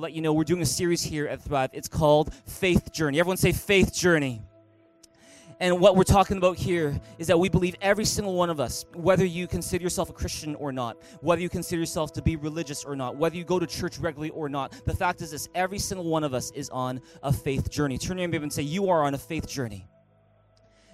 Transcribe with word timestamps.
let 0.00 0.12
you 0.14 0.22
know 0.22 0.32
we're 0.32 0.44
doing 0.44 0.62
a 0.62 0.66
series 0.66 1.02
here 1.02 1.28
at 1.28 1.42
Thrive. 1.42 1.70
It's 1.74 1.88
called 1.88 2.32
Faith 2.46 2.90
Journey. 2.90 3.20
Everyone 3.20 3.36
say 3.36 3.52
Faith 3.52 3.92
Journey. 3.92 4.40
And 5.60 5.78
what 5.78 5.94
we're 5.94 6.04
talking 6.04 6.38
about 6.38 6.56
here 6.56 6.98
is 7.18 7.26
that 7.26 7.38
we 7.38 7.50
believe 7.50 7.76
every 7.82 8.06
single 8.06 8.32
one 8.32 8.48
of 8.48 8.60
us, 8.60 8.86
whether 8.94 9.26
you 9.26 9.46
consider 9.46 9.82
yourself 9.82 10.08
a 10.08 10.14
Christian 10.14 10.54
or 10.54 10.72
not, 10.72 10.96
whether 11.20 11.42
you 11.42 11.50
consider 11.50 11.80
yourself 11.80 12.14
to 12.14 12.22
be 12.22 12.36
religious 12.36 12.82
or 12.82 12.96
not, 12.96 13.16
whether 13.16 13.36
you 13.36 13.44
go 13.44 13.58
to 13.58 13.66
church 13.66 13.98
regularly 13.98 14.30
or 14.30 14.48
not, 14.48 14.72
the 14.86 14.96
fact 14.96 15.20
is 15.20 15.32
this 15.32 15.50
every 15.54 15.78
single 15.78 16.06
one 16.06 16.24
of 16.24 16.32
us 16.32 16.50
is 16.52 16.70
on 16.70 16.98
a 17.22 17.30
faith 17.30 17.68
journey. 17.68 17.98
Turn 17.98 18.16
your 18.16 18.26
neighbor 18.26 18.42
and 18.42 18.50
say, 18.50 18.62
You 18.62 18.88
are 18.88 19.02
on 19.02 19.12
a 19.12 19.18
faith 19.18 19.46
journey 19.46 19.86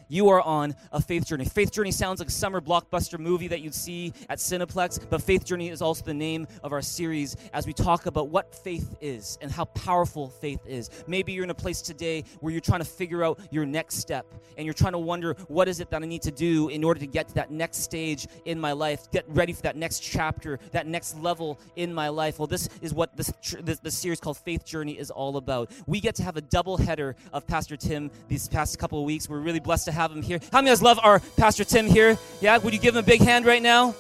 you 0.09 0.29
are 0.29 0.41
on 0.41 0.75
a 0.93 1.01
faith 1.01 1.27
journey. 1.27 1.45
Faith 1.45 1.73
Journey 1.73 1.91
sounds 1.91 2.21
like 2.21 2.29
a 2.29 2.33
summer 2.33 2.61
blockbuster 2.61 3.19
movie 3.19 3.49
that 3.49 3.61
you'd 3.61 3.75
see 3.75 4.13
at 4.29 4.39
Cineplex, 4.39 5.05
but 5.11 5.23
Faith 5.23 5.45
Journey 5.45 5.69
is 5.69 5.83
also 5.83 6.05
the 6.05 6.15
name 6.15 6.47
of 6.63 6.73
our 6.73 6.83
series 6.83 7.37
as 7.53 7.67
we 7.67 7.73
talk 7.73 8.07
about 8.07 8.29
what 8.29 8.55
faith 8.55 8.97
is 9.01 9.39
and 9.41 9.51
how 9.51 9.65
powerful 9.67 10.29
faith 10.29 10.61
is. 10.67 10.91
Maybe 11.07 11.33
you're 11.33 11.45
in 11.45 11.51
a 11.51 11.55
place 11.55 11.83
today 11.83 12.25
where 12.41 12.53
you're 12.53 12.61
trying 12.61 12.81
to 12.81 12.87
figure 12.87 13.25
out 13.25 13.41
your 13.51 13.67
next 13.67 13.97
step 13.97 14.27
and 14.57 14.65
you're 14.65 14.75
trying 14.75 14.93
to 14.93 14.99
wonder 14.99 15.35
what 15.49 15.69
is 15.69 15.81
it 15.81 15.91
that 15.91 16.03
I 16.03 16.07
need 16.07 16.23
to 16.23 16.31
do 16.31 16.69
in 16.69 16.85
order 16.85 17.01
to 17.01 17.07
get 17.07 17.29
to 17.29 17.35
that 17.35 17.51
next 17.51 17.79
stage 17.79 18.27
in 18.45 18.61
my 18.61 18.73
life, 18.73 19.11
get 19.11 19.25
ready 19.29 19.53
for 19.53 19.63
that 19.63 19.77
next 19.77 20.01
chapter, 20.01 20.59
that 20.73 20.87
next 20.87 21.19
level 21.19 21.59
in 21.77 21.93
my 21.93 22.09
life. 22.09 22.39
Well, 22.39 22.47
this 22.47 22.69
is 22.81 22.95
what 22.95 23.17
this, 23.17 23.33
this, 23.61 23.81
this 23.81 23.99
series 23.99 24.21
called 24.21 24.39
Faith 24.39 24.65
Journey 24.65 24.99
is 24.99 25.11
all 25.11 25.37
about. 25.37 25.71
We 25.87 26.01
get 26.01 26.15
to 26.17 26.23
have 26.23 26.37
a 26.37 26.41
double 26.41 26.77
header 26.77 27.17
of 27.33 27.47
Pastor 27.47 27.77
Tim 27.77 28.11
these 28.29 28.49
past 28.49 28.79
couple 28.79 28.99
of 28.99 29.05
weeks. 29.05 29.29
We're 29.29 29.41
really 29.41 29.61
blessed 29.61 29.87
to 29.87 29.96
have 29.97 30.13
him 30.13 30.23
here. 30.23 30.39
How 30.53 30.59
many 30.59 30.71
of 30.71 30.75
us 30.75 30.83
love 30.83 31.01
our 31.03 31.21
Pastor 31.37 31.65
Tim 31.65 31.87
here? 31.87 32.19
Yeah, 32.41 32.59
would 32.59 32.73
you 32.73 32.79
give 32.79 32.95
him 32.95 33.03
a 33.03 33.07
big 33.07 33.21
hand 33.21 33.45
right 33.45 33.63
now? 33.63 33.95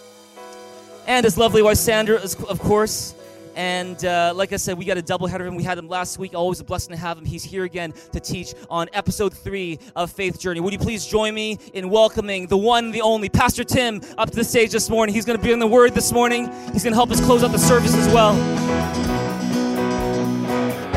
And 1.06 1.24
his 1.24 1.36
lovely 1.36 1.62
wife 1.62 1.78
Sandra, 1.78 2.20
of 2.48 2.58
course. 2.60 3.14
And 3.56 4.04
uh, 4.04 4.34
like 4.36 4.52
I 4.52 4.56
said, 4.56 4.76
we 4.76 4.84
got 4.84 4.98
a 4.98 5.02
double 5.02 5.26
header 5.26 5.46
of 5.46 5.52
him. 5.52 5.56
We 5.56 5.62
had 5.62 5.78
him 5.78 5.88
last 5.88 6.18
week. 6.18 6.34
Always 6.34 6.60
a 6.60 6.64
blessing 6.64 6.94
to 6.94 7.00
have 7.00 7.16
him. 7.16 7.24
He's 7.24 7.42
here 7.42 7.64
again 7.64 7.94
to 8.12 8.20
teach 8.20 8.54
on 8.68 8.88
episode 8.92 9.32
three 9.32 9.78
of 9.96 10.12
Faith 10.12 10.38
Journey. 10.38 10.60
Would 10.60 10.74
you 10.74 10.78
please 10.78 11.06
join 11.06 11.34
me 11.34 11.58
in 11.72 11.88
welcoming 11.88 12.48
the 12.48 12.58
one, 12.58 12.90
the 12.90 13.00
only, 13.00 13.30
Pastor 13.30 13.64
Tim, 13.64 14.02
up 14.18 14.30
to 14.30 14.36
the 14.36 14.44
stage 14.44 14.72
this 14.72 14.90
morning? 14.90 15.14
He's 15.14 15.24
going 15.24 15.38
to 15.38 15.42
be 15.42 15.52
in 15.52 15.58
the 15.58 15.66
Word 15.66 15.94
this 15.94 16.12
morning. 16.12 16.52
He's 16.74 16.82
going 16.82 16.92
to 16.92 16.96
help 16.96 17.10
us 17.10 17.24
close 17.24 17.42
out 17.42 17.50
the 17.50 17.58
service 17.58 17.94
as 17.94 18.12
well. 18.12 18.34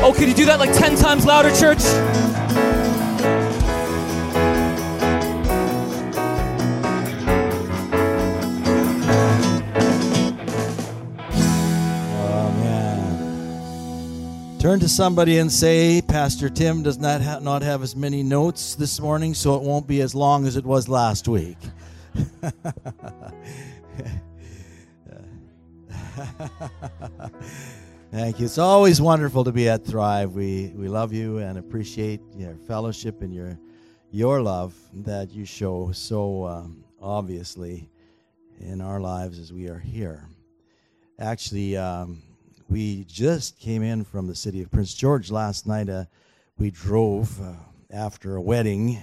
Oh, 0.02 0.12
could 0.14 0.28
you 0.28 0.34
do 0.34 0.44
that 0.44 0.58
like 0.58 0.72
10 0.74 0.96
times 0.96 1.24
louder, 1.24 1.50
church? 1.56 1.80
Turn 14.60 14.78
to 14.80 14.88
somebody 14.90 15.38
and 15.38 15.50
say, 15.50 16.02
Pastor 16.02 16.50
Tim 16.50 16.82
does 16.82 16.98
not, 16.98 17.22
ha- 17.22 17.38
not 17.38 17.62
have 17.62 17.82
as 17.82 17.96
many 17.96 18.22
notes 18.22 18.74
this 18.74 19.00
morning, 19.00 19.32
so 19.32 19.54
it 19.54 19.62
won't 19.62 19.86
be 19.86 20.02
as 20.02 20.14
long 20.14 20.46
as 20.46 20.54
it 20.58 20.66
was 20.66 20.86
last 20.86 21.26
week. 21.28 21.56
Thank 28.12 28.38
you. 28.38 28.44
It's 28.44 28.58
always 28.58 29.00
wonderful 29.00 29.44
to 29.44 29.52
be 29.52 29.66
at 29.66 29.86
Thrive. 29.86 30.32
We, 30.32 30.74
we 30.76 30.88
love 30.88 31.14
you 31.14 31.38
and 31.38 31.56
appreciate 31.56 32.20
your 32.36 32.54
fellowship 32.54 33.22
and 33.22 33.34
your, 33.34 33.58
your 34.10 34.42
love 34.42 34.74
that 34.92 35.30
you 35.32 35.46
show 35.46 35.90
so 35.92 36.44
um, 36.46 36.84
obviously 37.00 37.88
in 38.58 38.82
our 38.82 39.00
lives 39.00 39.38
as 39.38 39.54
we 39.54 39.68
are 39.68 39.78
here. 39.78 40.28
Actually, 41.18 41.78
um, 41.78 42.20
we 42.70 43.04
just 43.04 43.58
came 43.58 43.82
in 43.82 44.04
from 44.04 44.28
the 44.28 44.34
city 44.34 44.62
of 44.62 44.70
Prince 44.70 44.94
George 44.94 45.32
last 45.32 45.66
night. 45.66 45.88
Uh, 45.88 46.04
we 46.56 46.70
drove 46.70 47.40
uh, 47.40 47.54
after 47.90 48.36
a 48.36 48.40
wedding. 48.40 48.96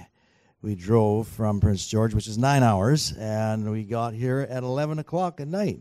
We 0.62 0.74
drove 0.74 1.28
from 1.28 1.60
Prince 1.60 1.86
George, 1.86 2.14
which 2.14 2.26
is 2.28 2.38
nine 2.38 2.62
hours, 2.62 3.12
and 3.12 3.70
we 3.70 3.84
got 3.84 4.14
here 4.14 4.46
at 4.48 4.62
11 4.62 4.98
o'clock 4.98 5.40
at 5.40 5.48
night. 5.48 5.80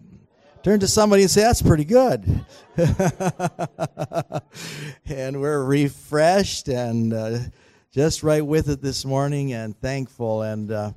Turn 0.63 0.81
to 0.81 0.87
somebody 0.87 1.21
and 1.21 1.31
say, 1.31 1.43
That's 1.43 1.61
pretty 1.61 1.85
good. 1.85 2.45
and 5.05 5.39
we're 5.39 5.63
refreshed 5.63 6.67
and 6.67 7.13
uh, 7.13 7.39
just 7.93 8.21
right 8.21 8.45
with 8.45 8.69
it 8.69 8.81
this 8.81 9.05
morning 9.05 9.53
and 9.53 9.79
thankful. 9.79 10.41
And, 10.41 10.71
uh, 10.71 10.91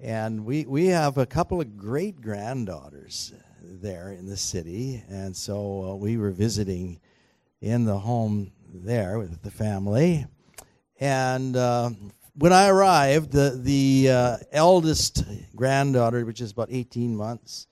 and 0.00 0.46
we, 0.46 0.64
we 0.64 0.86
have 0.86 1.18
a 1.18 1.26
couple 1.26 1.60
of 1.60 1.76
great 1.76 2.22
granddaughters 2.22 3.34
there 3.64 4.12
in 4.12 4.26
the 4.26 4.36
city, 4.36 5.02
and 5.08 5.36
so 5.36 5.84
uh, 5.84 5.94
we 5.94 6.16
were 6.16 6.30
visiting 6.30 7.00
in 7.60 7.84
the 7.84 7.98
home 7.98 8.52
there 8.74 9.18
with 9.18 9.42
the 9.42 9.50
family. 9.50 10.26
And 11.00 11.56
uh, 11.56 11.90
when 12.34 12.52
I 12.52 12.68
arrived, 12.68 13.32
the, 13.32 13.58
the 13.62 14.10
uh, 14.10 14.36
eldest 14.52 15.24
granddaughter, 15.54 16.24
which 16.24 16.40
is 16.40 16.52
about 16.52 16.68
18 16.70 17.14
months, 17.16 17.66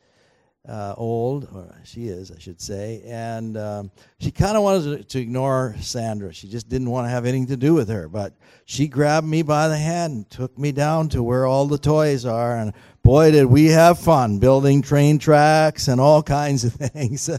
uh, 0.69 0.95
old, 0.97 1.49
or 1.55 1.81
she 1.85 2.09
is, 2.09 2.31
I 2.31 2.39
should 2.39 2.61
say, 2.61 3.03
and 3.07 3.57
um, 3.57 3.91
she 4.19 4.31
kind 4.31 4.57
of 4.57 4.63
wanted 4.63 4.99
to, 4.99 5.05
to, 5.05 5.19
ignore 5.19 5.75
Sandra. 5.81 6.35
She 6.35 6.49
just 6.49 6.69
didn't 6.69 6.91
want 6.91 7.07
to 7.07 7.11
have 7.11 7.25
anything 7.25 7.47
to 7.47 7.57
do 7.57 7.73
with 7.73 7.89
her. 7.89 8.09
But 8.09 8.35
she 8.67 8.87
grabbed 8.87 9.27
me 9.27 9.43
by 9.43 9.69
the 9.69 9.79
hand 9.79 10.13
and 10.13 10.31
took 10.31 10.59
me 10.59 10.71
down 10.71 11.09
to 11.11 11.23
where 11.23 11.47
all 11.47 11.67
the 11.67 11.79
toys 11.79 12.27
are. 12.27 12.57
And 12.59 12.75
boy, 13.03 13.31
did 13.31 13.47
we 13.47 13.67
have 13.67 13.99
fun 13.99 14.39
building 14.39 14.83
train 14.83 15.19
tracks 15.19 15.89
and 15.89 16.01
all 16.01 16.23
kinds 16.23 16.65
of 16.65 16.73
things. 16.75 17.31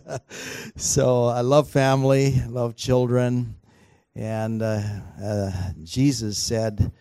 so 0.75 1.25
I 1.25 1.41
love 1.41 1.69
family, 1.69 2.41
love 2.47 2.75
children. 2.75 3.55
And 4.16 4.61
uh, 4.61 4.81
uh, 5.23 5.51
Jesus 5.83 6.38
said, 6.38 6.91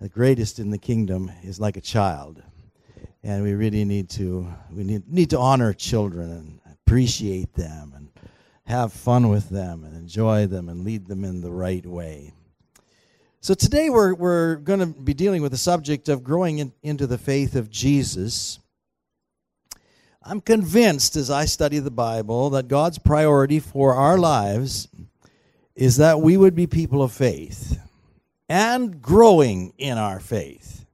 the 0.00 0.08
greatest 0.08 0.58
in 0.58 0.70
the 0.70 0.78
kingdom 0.78 1.30
is 1.42 1.60
like 1.60 1.76
a 1.76 1.80
child 1.80 2.42
and 3.22 3.42
we 3.42 3.54
really 3.54 3.84
need 3.84 4.08
to 4.08 4.48
we 4.70 4.84
need, 4.84 5.08
need 5.08 5.30
to 5.30 5.38
honor 5.38 5.72
children 5.72 6.30
and 6.30 6.60
appreciate 6.72 7.52
them 7.54 7.92
and 7.94 8.08
have 8.64 8.92
fun 8.92 9.28
with 9.28 9.48
them 9.50 9.84
and 9.84 9.94
enjoy 9.96 10.46
them 10.46 10.68
and 10.68 10.84
lead 10.84 11.06
them 11.06 11.24
in 11.24 11.40
the 11.40 11.50
right 11.50 11.84
way 11.84 12.32
so 13.40 13.54
today 13.54 13.88
we're, 13.90 14.14
we're 14.14 14.56
going 14.56 14.80
to 14.80 14.86
be 14.86 15.14
dealing 15.14 15.42
with 15.42 15.52
the 15.52 15.58
subject 15.58 16.08
of 16.08 16.22
growing 16.22 16.58
in, 16.58 16.72
into 16.82 17.06
the 17.06 17.18
faith 17.18 17.54
of 17.54 17.70
jesus 17.70 18.58
i'm 20.22 20.40
convinced 20.40 21.16
as 21.16 21.30
i 21.30 21.44
study 21.44 21.78
the 21.78 21.90
bible 21.90 22.50
that 22.50 22.68
god's 22.68 22.98
priority 22.98 23.60
for 23.60 23.94
our 23.94 24.18
lives 24.18 24.88
is 25.74 25.96
that 25.96 26.20
we 26.20 26.36
would 26.36 26.54
be 26.54 26.66
people 26.66 27.02
of 27.02 27.12
faith 27.12 27.78
and 28.48 29.00
growing 29.00 29.72
in 29.78 29.96
our 29.96 30.20
faith 30.20 30.84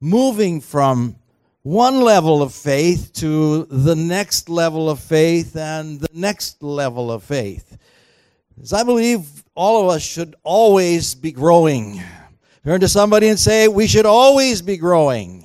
moving 0.00 0.60
from 0.60 1.16
one 1.62 2.00
level 2.00 2.42
of 2.42 2.52
faith 2.52 3.12
to 3.12 3.64
the 3.66 3.94
next 3.94 4.48
level 4.48 4.90
of 4.90 4.98
faith 4.98 5.56
and 5.56 6.00
the 6.00 6.08
next 6.12 6.60
level 6.60 7.12
of 7.12 7.22
faith. 7.22 7.78
As 8.62 8.72
I 8.72 8.84
believe 8.84 9.42
all 9.56 9.82
of 9.82 9.96
us 9.96 10.02
should 10.02 10.36
always 10.44 11.16
be 11.16 11.32
growing. 11.32 12.00
Turn 12.64 12.80
to 12.80 12.88
somebody 12.88 13.26
and 13.26 13.38
say, 13.38 13.66
We 13.66 13.88
should 13.88 14.06
always 14.06 14.62
be 14.62 14.76
growing. 14.76 15.44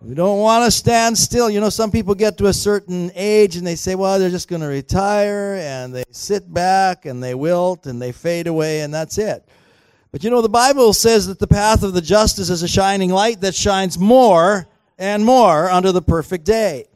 We 0.00 0.14
don't 0.14 0.38
want 0.38 0.64
to 0.64 0.70
stand 0.70 1.18
still. 1.18 1.50
You 1.50 1.60
know, 1.60 1.70
some 1.70 1.90
people 1.90 2.14
get 2.14 2.38
to 2.38 2.46
a 2.46 2.52
certain 2.52 3.10
age 3.16 3.56
and 3.56 3.64
they 3.64 3.76
say, 3.76 3.94
well, 3.94 4.18
they're 4.18 4.30
just 4.30 4.48
going 4.48 4.62
to 4.62 4.66
retire 4.66 5.54
and 5.60 5.94
they 5.94 6.02
sit 6.10 6.52
back 6.52 7.06
and 7.06 7.22
they 7.22 7.36
wilt 7.36 7.86
and 7.86 8.02
they 8.02 8.10
fade 8.10 8.48
away 8.48 8.80
and 8.80 8.92
that's 8.92 9.16
it. 9.16 9.48
But 10.10 10.24
you 10.24 10.30
know, 10.30 10.42
the 10.42 10.48
Bible 10.48 10.92
says 10.92 11.28
that 11.28 11.38
the 11.38 11.46
path 11.46 11.84
of 11.84 11.94
the 11.94 12.00
justice 12.00 12.50
is 12.50 12.64
a 12.64 12.68
shining 12.68 13.10
light 13.10 13.42
that 13.42 13.54
shines 13.54 13.96
more 13.96 14.66
and 14.98 15.24
more 15.24 15.70
under 15.70 15.92
the 15.92 16.02
perfect 16.02 16.46
day. 16.46 16.86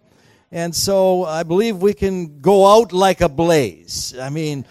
And 0.57 0.75
so 0.75 1.27
I 1.27 1.43
believe 1.43 1.83
we 1.83 1.93
can 1.93 2.41
go 2.41 2.67
out 2.67 2.91
like 2.91 3.21
a 3.21 3.29
blaze. 3.29 4.15
I 4.19 4.31
mean, 4.31 4.65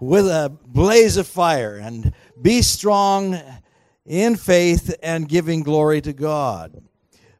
with 0.00 0.26
a 0.26 0.52
blaze 0.66 1.16
of 1.16 1.28
fire 1.28 1.76
and 1.76 2.12
be 2.42 2.60
strong 2.60 3.40
in 4.04 4.34
faith 4.34 4.96
and 5.00 5.28
giving 5.28 5.62
glory 5.62 6.00
to 6.00 6.12
God. 6.12 6.82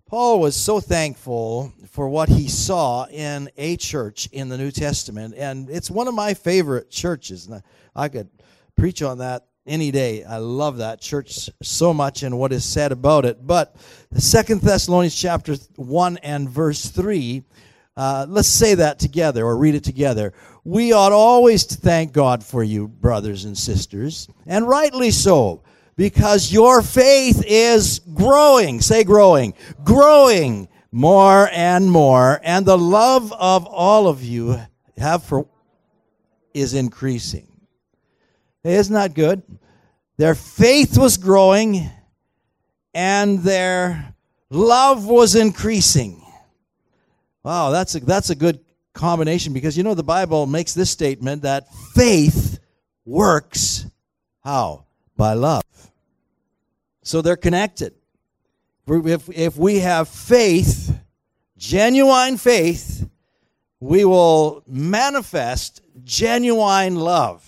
Paul 0.07 0.39
was 0.39 0.55
so 0.55 0.79
thankful 0.79 1.73
for 1.91 2.09
what 2.09 2.29
he 2.29 2.47
saw 2.47 3.07
in 3.07 3.51
a 3.57 3.77
church 3.77 4.29
in 4.31 4.49
the 4.49 4.59
New 4.59 4.71
Testament, 4.71 5.35
and 5.37 5.69
it's 5.69 5.91
one 5.91 6.07
of 6.07 6.15
my 6.15 6.35
favorite 6.35 6.91
churches. 6.91 7.49
And 7.49 7.65
I 7.97 8.09
could 8.09 8.29
preach 8.77 9.03
on 9.03 9.19
that 9.19 9.49
any 9.67 9.91
day. 9.91 10.23
I 10.23 10.37
love 10.37 10.77
that 10.77 11.01
church 11.01 11.51
so 11.63 11.93
much 11.93 12.23
and 12.23 12.39
what 12.39 12.53
is 12.53 12.65
said 12.65 12.93
about 12.93 13.25
it. 13.25 13.45
But 13.45 13.75
the 14.13 14.21
Second 14.21 14.61
Thessalonians 14.61 15.21
chapter 15.21 15.57
1 15.75 16.19
and 16.19 16.49
verse 16.49 16.87
3, 16.87 17.43
uh, 17.99 18.27
let's 18.29 18.49
say 18.49 18.77
that 18.77 19.01
together 19.01 19.45
or 19.45 19.57
read 19.57 19.75
it 19.75 19.83
together. 19.83 20.33
We 20.63 20.93
ought 20.93 21.11
always 21.11 21.67
to 21.67 21.75
thank 21.75 22.13
God 22.13 22.45
for 22.45 22.63
you, 22.63 22.87
brothers 22.87 23.45
and 23.45 23.59
sisters, 23.59 24.29
and 24.47 24.69
rightly 24.69 25.11
so, 25.11 25.65
because 25.97 26.53
your 26.53 26.81
faith 26.81 27.43
is 27.45 27.99
growing. 28.15 28.81
Say 28.81 29.03
growing. 29.03 29.53
Growing 29.83 30.69
more 30.93 31.51
and 31.53 31.91
more, 31.91 32.41
and 32.45 32.65
the 32.65 32.79
love 32.79 33.33
of 33.33 33.67
all 33.67 34.07
of 34.07 34.23
you 34.23 34.61
have 34.97 35.25
for 35.25 35.49
is 36.55 36.75
increasing. 36.75 37.49
Isn't 38.63 38.95
that 38.95 39.15
good? 39.15 39.43
Their 40.19 40.37
faith 40.37 40.97
was 40.97 41.17
growing 41.17 41.91
and 42.95 43.41
their 43.41 44.15
love 44.51 45.05
was 45.07 45.35
increasing. 45.35 46.23
Wow, 47.45 47.71
that's 47.71 47.95
a, 47.95 48.01
that's 48.01 48.31
a 48.31 48.35
good 48.35 48.61
combination 48.93 49.53
because 49.53 49.77
you 49.77 49.83
know 49.83 49.95
the 49.95 50.03
Bible 50.03 50.47
makes 50.47 50.75
this 50.75 50.91
statement 50.91 51.43
that 51.43 51.73
faith 51.95 52.59
works 53.05 53.87
how? 54.49 54.87
By 55.15 55.35
love. 55.35 55.63
So 57.03 57.21
they're 57.21 57.37
connected. 57.37 57.93
If, 58.87 59.29
if 59.29 59.59
we 59.59 59.81
have 59.81 60.09
faith, 60.09 60.99
genuine 61.59 62.39
faith, 62.39 63.07
we 63.79 64.07
will 64.07 64.63
manifest 64.67 65.83
genuine 66.03 66.97
love. 66.97 67.45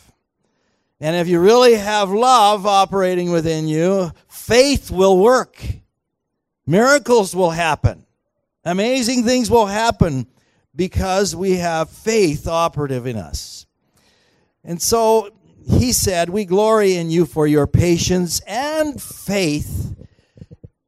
And 1.01 1.17
if 1.17 1.27
you 1.27 1.41
really 1.41 1.77
have 1.77 2.11
love 2.11 2.67
operating 2.67 3.33
within 3.33 3.67
you, 3.67 4.13
faith 4.29 4.91
will 4.91 5.19
work. 5.19 5.65
Miracles 6.67 7.35
will 7.35 7.51
happen. 7.51 8.05
Amazing 8.65 9.25
things 9.25 9.51
will 9.51 9.67
happen 9.67 10.27
because 10.75 11.35
we 11.35 11.57
have 11.57 11.91
faith 11.91 12.47
operative 12.47 13.07
in 13.07 13.17
us. 13.17 13.67
And 14.63 14.81
so 14.81 15.31
he 15.67 15.93
said, 15.93 16.29
We 16.29 16.45
glory 16.45 16.97
in 16.97 17.11
you 17.11 17.27
for 17.27 17.47
your 17.47 17.67
patience 17.67 18.41
and 18.47 19.01
faith, 19.01 19.97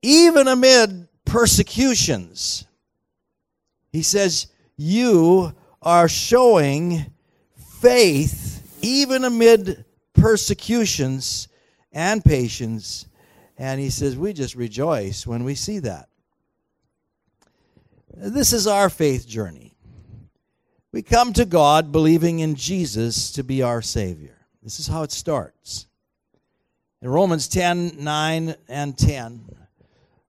even 0.03 0.49
amid 0.49 1.09
persecutions. 1.25 2.67
He 3.91 4.03
says, 4.03 4.49
You 4.77 5.55
are 5.81 6.09
showing 6.09 7.13
faith 7.81 8.79
even 8.83 9.25
amid 9.25 9.85
persecutions 10.15 11.49
and 11.93 12.25
patience. 12.25 13.07
And 13.57 13.81
he 13.81 13.91
says, 13.91 14.17
We 14.17 14.33
just 14.33 14.55
rejoice 14.55 15.27
when 15.27 15.45
we 15.45 15.55
see 15.55 15.79
that. 15.81 16.09
This 18.15 18.53
is 18.53 18.67
our 18.67 18.91
faith 18.91 19.27
journey. 19.27 19.75
We 20.93 21.03
come 21.03 21.33
to 21.33 21.47
God 21.47 21.91
believing 21.91 22.41
in 22.41 22.55
Jesus 22.55 23.33
to 23.33 23.43
be 23.43 23.63
our 23.63 23.81
Savior. 23.81 24.37
This 24.63 24.79
is 24.79 24.87
how 24.87 25.03
it 25.03 25.13
starts. 25.13 25.87
In 27.01 27.09
Romans 27.09 27.49
10 27.49 27.97
9 27.99 28.55
and 28.69 28.97
10, 28.97 29.45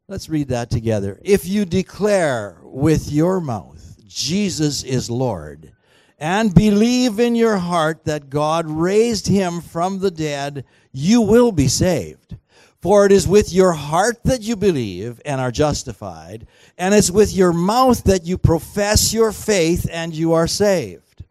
let's 0.08 0.30
read 0.30 0.48
that 0.48 0.70
together. 0.70 1.20
If 1.24 1.46
you 1.46 1.66
declare 1.66 2.58
with 2.64 3.12
your 3.12 3.42
mouth, 3.42 3.98
Jesus 4.08 4.84
is 4.84 5.10
Lord, 5.10 5.74
and 6.18 6.56
believe 6.56 7.20
in 7.20 7.36
your 7.36 7.58
heart 7.58 8.06
that 8.06 8.30
God 8.30 8.70
raised 8.70 9.28
him 9.28 9.60
from 9.60 10.00
the 10.00 10.12
dead, 10.12 10.64
you 10.94 11.22
will 11.22 11.52
be 11.52 11.68
saved. 11.68 12.38
For 12.84 13.06
it 13.06 13.14
is 13.14 13.26
with 13.26 13.54
your 13.54 13.72
heart 13.72 14.26
that 14.26 14.42
you 14.42 14.58
believe 14.58 15.22
and 15.24 15.40
are 15.40 15.54
justified, 15.54 16.46
and 16.78 16.94
it's 16.94 17.10
with 17.10 17.34
your 17.34 17.54
mouth 17.54 18.04
that 18.04 18.26
you 18.26 18.38
profess 18.38 19.14
your 19.14 19.32
faith 19.32 19.88
and 19.90 20.14
you 20.14 20.34
are 20.34 20.48
saved. 20.48 21.24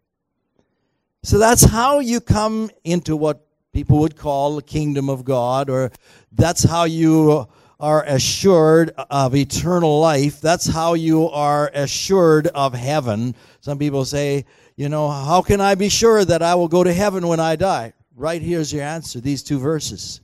So 1.22 1.36
that's 1.36 1.62
how 1.62 1.98
you 1.98 2.22
come 2.22 2.70
into 2.84 3.16
what 3.16 3.46
people 3.74 3.98
would 3.98 4.16
call 4.16 4.56
the 4.56 4.62
kingdom 4.62 5.10
of 5.10 5.26
God, 5.26 5.68
or 5.68 5.92
that's 6.32 6.62
how 6.62 6.84
you 6.84 7.46
are 7.78 8.02
assured 8.04 8.94
of 9.10 9.36
eternal 9.36 10.00
life. 10.00 10.40
That's 10.40 10.66
how 10.66 10.94
you 10.94 11.28
are 11.28 11.70
assured 11.74 12.46
of 12.46 12.72
heaven. 12.72 13.34
Some 13.60 13.76
people 13.76 14.06
say, 14.06 14.46
you 14.76 14.88
know, 14.88 15.10
how 15.10 15.42
can 15.42 15.60
I 15.60 15.74
be 15.74 15.90
sure 15.90 16.24
that 16.24 16.40
I 16.40 16.54
will 16.54 16.68
go 16.68 16.82
to 16.82 16.94
heaven 16.94 17.28
when 17.28 17.40
I 17.40 17.56
die? 17.56 17.92
Right 18.16 18.40
here's 18.40 18.72
your 18.72 18.84
answer 18.84 19.20
these 19.20 19.42
two 19.42 19.58
verses. 19.58 20.22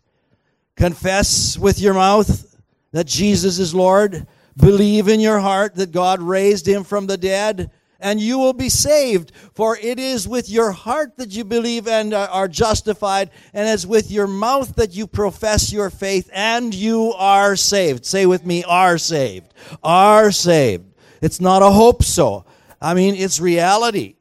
Confess 0.78 1.58
with 1.58 1.80
your 1.80 1.92
mouth 1.92 2.56
that 2.92 3.08
Jesus 3.08 3.58
is 3.58 3.75
Lord. 3.75 4.28
Believe 4.56 5.08
in 5.08 5.19
your 5.19 5.40
heart 5.40 5.75
that 5.75 5.90
God 5.90 6.22
raised 6.22 6.69
him 6.69 6.84
from 6.84 7.08
the 7.08 7.16
dead, 7.16 7.72
and 7.98 8.20
you 8.20 8.38
will 8.38 8.52
be 8.52 8.69
saved. 8.69 9.32
For 9.54 9.76
it 9.76 9.98
is 9.98 10.28
with 10.28 10.48
your 10.48 10.70
heart 10.70 11.16
that 11.16 11.32
you 11.32 11.42
believe 11.42 11.88
and 11.88 12.14
are 12.14 12.46
justified, 12.46 13.30
and 13.52 13.69
it's 13.69 13.86
with 13.86 14.08
your 14.12 14.28
mouth 14.28 14.76
that 14.76 14.94
you 14.94 15.08
profess 15.08 15.72
your 15.72 15.90
faith, 15.90 16.30
and 16.32 16.72
you 16.72 17.12
are 17.14 17.56
saved. 17.56 18.06
Say 18.06 18.26
with 18.26 18.46
me, 18.46 18.62
are 18.62 18.98
saved. 18.98 19.52
Are 19.82 20.30
saved. 20.30 20.94
It's 21.20 21.40
not 21.40 21.60
a 21.60 21.70
hope 21.70 22.04
so. 22.04 22.44
I 22.80 22.94
mean, 22.94 23.16
it's 23.16 23.40
reality. 23.40 24.14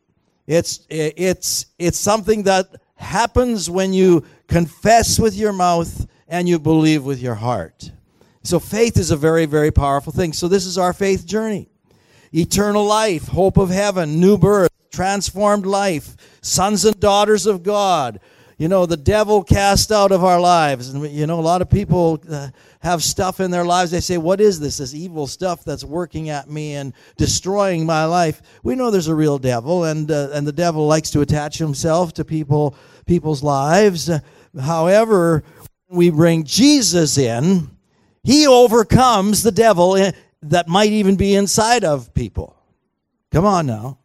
It's, 0.47 0.87
it's, 0.89 1.67
it's 1.77 1.99
something 1.99 2.43
that 2.43 2.81
happens 2.95 3.69
when 3.69 3.93
you 3.93 4.23
confess 4.47 5.19
with 5.19 5.35
your 5.35 5.53
mouth 5.53 6.07
and 6.27 6.47
you 6.47 6.59
believe 6.59 7.03
with 7.03 7.21
your 7.21 7.35
heart. 7.35 7.91
So 8.43 8.59
faith 8.59 8.97
is 8.97 9.11
a 9.11 9.17
very, 9.17 9.45
very 9.45 9.71
powerful 9.71 10.13
thing. 10.13 10.33
So 10.33 10.47
this 10.47 10.65
is 10.65 10.77
our 10.77 10.93
faith 10.93 11.25
journey. 11.25 11.69
Eternal 12.33 12.85
life, 12.85 13.27
hope 13.27 13.57
of 13.57 13.69
heaven, 13.69 14.19
new 14.19 14.37
birth, 14.37 14.71
transformed 14.91 15.65
life, 15.65 16.15
sons 16.41 16.85
and 16.85 16.99
daughters 16.99 17.45
of 17.45 17.63
God. 17.63 18.19
You 18.57 18.67
know, 18.67 18.87
the 18.87 18.97
devil 18.97 19.43
cast 19.43 19.91
out 19.91 20.11
of 20.11 20.23
our 20.23 20.39
lives. 20.39 20.89
And, 20.89 21.07
you 21.11 21.27
know, 21.27 21.39
a 21.39 21.41
lot 21.41 21.61
of 21.61 21.69
people 21.69 22.23
uh, 22.29 22.49
have 22.79 23.03
stuff 23.03 23.39
in 23.39 23.51
their 23.51 23.63
lives. 23.65 23.91
They 23.91 23.99
say, 23.99 24.17
What 24.17 24.41
is 24.41 24.59
this? 24.59 24.77
This 24.77 24.95
evil 24.95 25.27
stuff 25.27 25.63
that's 25.63 25.83
working 25.83 26.29
at 26.29 26.49
me 26.49 26.73
and 26.73 26.93
destroying 27.17 27.85
my 27.85 28.05
life. 28.05 28.41
We 28.63 28.73
know 28.73 28.89
there's 28.89 29.09
a 29.09 29.15
real 29.15 29.37
devil, 29.37 29.83
and, 29.83 30.09
uh, 30.09 30.29
and 30.33 30.47
the 30.47 30.51
devil 30.51 30.87
likes 30.87 31.11
to 31.11 31.21
attach 31.21 31.59
himself 31.59 32.13
to 32.13 32.25
people, 32.25 32.75
people's 33.05 33.43
lives. 33.43 34.09
However, 34.59 35.43
we 35.89 36.09
bring 36.09 36.43
Jesus 36.43 37.17
in, 37.17 37.69
he 38.23 38.47
overcomes 38.47 39.43
the 39.43 39.51
devil 39.51 40.11
that 40.43 40.67
might 40.67 40.91
even 40.91 41.15
be 41.15 41.35
inside 41.35 41.83
of 41.83 42.13
people. 42.13 42.55
Come 43.31 43.45
on 43.45 43.65
now. 43.65 43.99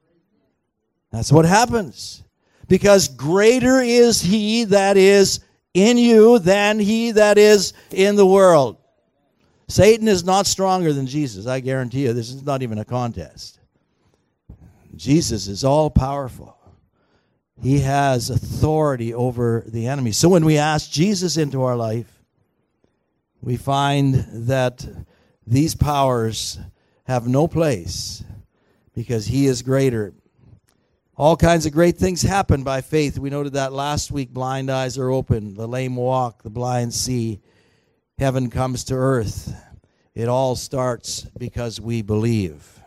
That's 1.11 1.32
what 1.32 1.44
happens. 1.44 2.23
Because 2.69 3.08
greater 3.08 3.81
is 3.81 4.20
he 4.20 4.64
that 4.64 4.96
is 4.96 5.40
in 5.75 5.99
you 5.99 6.38
than 6.38 6.78
he 6.78 7.12
that 7.12 7.38
is 7.38 7.73
in 7.90 8.16
the 8.16 8.26
world. 8.26 8.78
Satan 9.68 10.09
is 10.09 10.25
not 10.25 10.47
stronger 10.47 10.92
than 10.92 11.06
Jesus. 11.06 11.47
I 11.47 11.61
guarantee 11.61 12.02
you, 12.02 12.12
this 12.12 12.30
is 12.30 12.42
not 12.42 12.62
even 12.62 12.78
a 12.78 12.85
contest. 12.85 13.59
Jesus 14.95 15.49
is 15.49 15.64
all 15.64 15.90
powerful. 15.90 16.56
He 17.62 17.78
has 17.81 18.28
authority 18.28 19.14
over 19.14 19.62
the 19.66 19.87
enemy. 19.87 20.11
So 20.11 20.28
when 20.28 20.45
we 20.45 20.59
ask 20.59 20.90
Jesus 20.90 21.37
into 21.37 21.62
our 21.62 21.76
life, 21.76 22.23
we 23.40 23.57
find 23.57 24.26
that 24.49 24.85
these 25.47 25.76
powers 25.76 26.59
have 27.04 27.28
no 27.28 27.47
place 27.47 28.25
because 28.95 29.26
he 29.26 29.47
is 29.47 29.62
greater. 29.62 30.12
All 31.16 31.37
kinds 31.37 31.64
of 31.64 31.73
great 31.73 31.97
things 31.97 32.23
happen 32.23 32.64
by 32.64 32.81
faith. 32.81 33.16
We 33.16 33.31
noted 33.31 33.52
that 33.52 33.73
last 33.73 34.11
week. 34.11 34.31
Blind 34.31 34.69
eyes 34.69 34.99
are 34.99 35.11
open, 35.11 35.54
the 35.54 35.69
lame 35.69 35.95
walk, 35.95 36.42
the 36.42 36.50
blind 36.50 36.92
see. 36.92 37.40
Heaven 38.19 38.50
comes 38.50 38.83
to 38.85 38.95
earth. 38.95 39.54
It 40.14 40.28
all 40.28 40.57
starts 40.57 41.23
because 41.38 41.81
we 41.81 42.02
believe. 42.02 42.81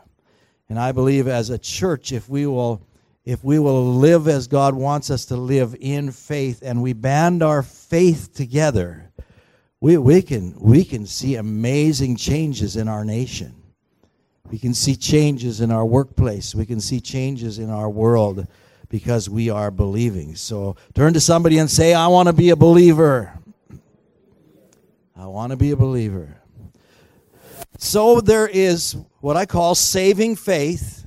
And 0.67 0.77
I 0.77 0.91
believe 0.91 1.27
as 1.27 1.50
a 1.50 1.58
church, 1.58 2.12
if 2.12 2.27
we 2.27 2.46
will 2.46 2.86
if 3.25 3.44
we 3.44 3.58
will 3.58 3.96
live 3.96 4.27
as 4.27 4.48
God 4.48 4.75
wants 4.75 5.10
us 5.10 5.25
to 5.25 5.36
live 5.36 5.75
in 5.79 6.12
faith 6.12 6.62
and 6.63 6.82
we 6.82 6.94
band 6.94 7.41
our 7.41 7.63
faith 7.63 8.34
together, 8.34 9.10
we, 9.79 9.98
we, 9.98 10.22
can, 10.22 10.55
we 10.60 10.86
can 10.86 11.08
see 11.08 11.36
amazing 11.36 12.17
changes 12.17 12.75
in 12.75 12.88
our 12.88 13.03
nation. 13.03 13.55
We 14.51 14.60
can 14.60 14.75
see 14.75 14.96
changes 14.96 15.60
in 15.60 15.72
our 15.72 15.86
workplace. 15.86 16.53
We 16.53 16.67
can 16.67 16.79
see 16.79 17.00
changes 17.00 17.58
in 17.58 17.72
our 17.72 17.89
world 17.89 18.48
because 18.89 19.27
we 19.27 19.50
are 19.50 19.72
believing. 19.72 20.36
So 20.36 20.75
turn 20.94 21.13
to 21.13 21.20
somebody 21.20 21.58
and 21.58 21.70
say, 21.70 21.96
I 21.96 22.08
want 22.08 22.27
to 22.27 22.34
be 22.34 22.51
a 22.51 22.55
believer. 22.55 23.39
I 25.17 25.25
want 25.25 25.50
to 25.50 25.58
be 25.58 25.72
a 25.72 25.75
believer. 25.75 26.38
So 27.79 28.22
there 28.22 28.48
is 28.48 28.96
what 29.20 29.36
I 29.36 29.48
call 29.48 29.74
saving 29.74 30.36
faith 30.36 31.04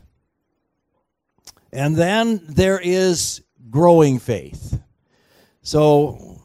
and 1.73 1.97
then 1.97 2.41
there 2.49 2.81
is 2.81 3.43
growing 3.71 4.19
faith. 4.19 4.81
So, 5.63 6.41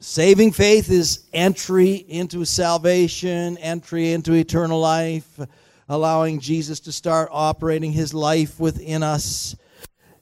saving 0.00 0.52
faith 0.52 0.90
is 0.90 1.28
entry 1.32 1.94
into 1.94 2.44
salvation, 2.44 3.56
entry 3.58 4.12
into 4.12 4.32
eternal 4.32 4.80
life, 4.80 5.38
allowing 5.88 6.40
Jesus 6.40 6.80
to 6.80 6.92
start 6.92 7.28
operating 7.30 7.92
his 7.92 8.12
life 8.12 8.58
within 8.58 9.02
us. 9.02 9.54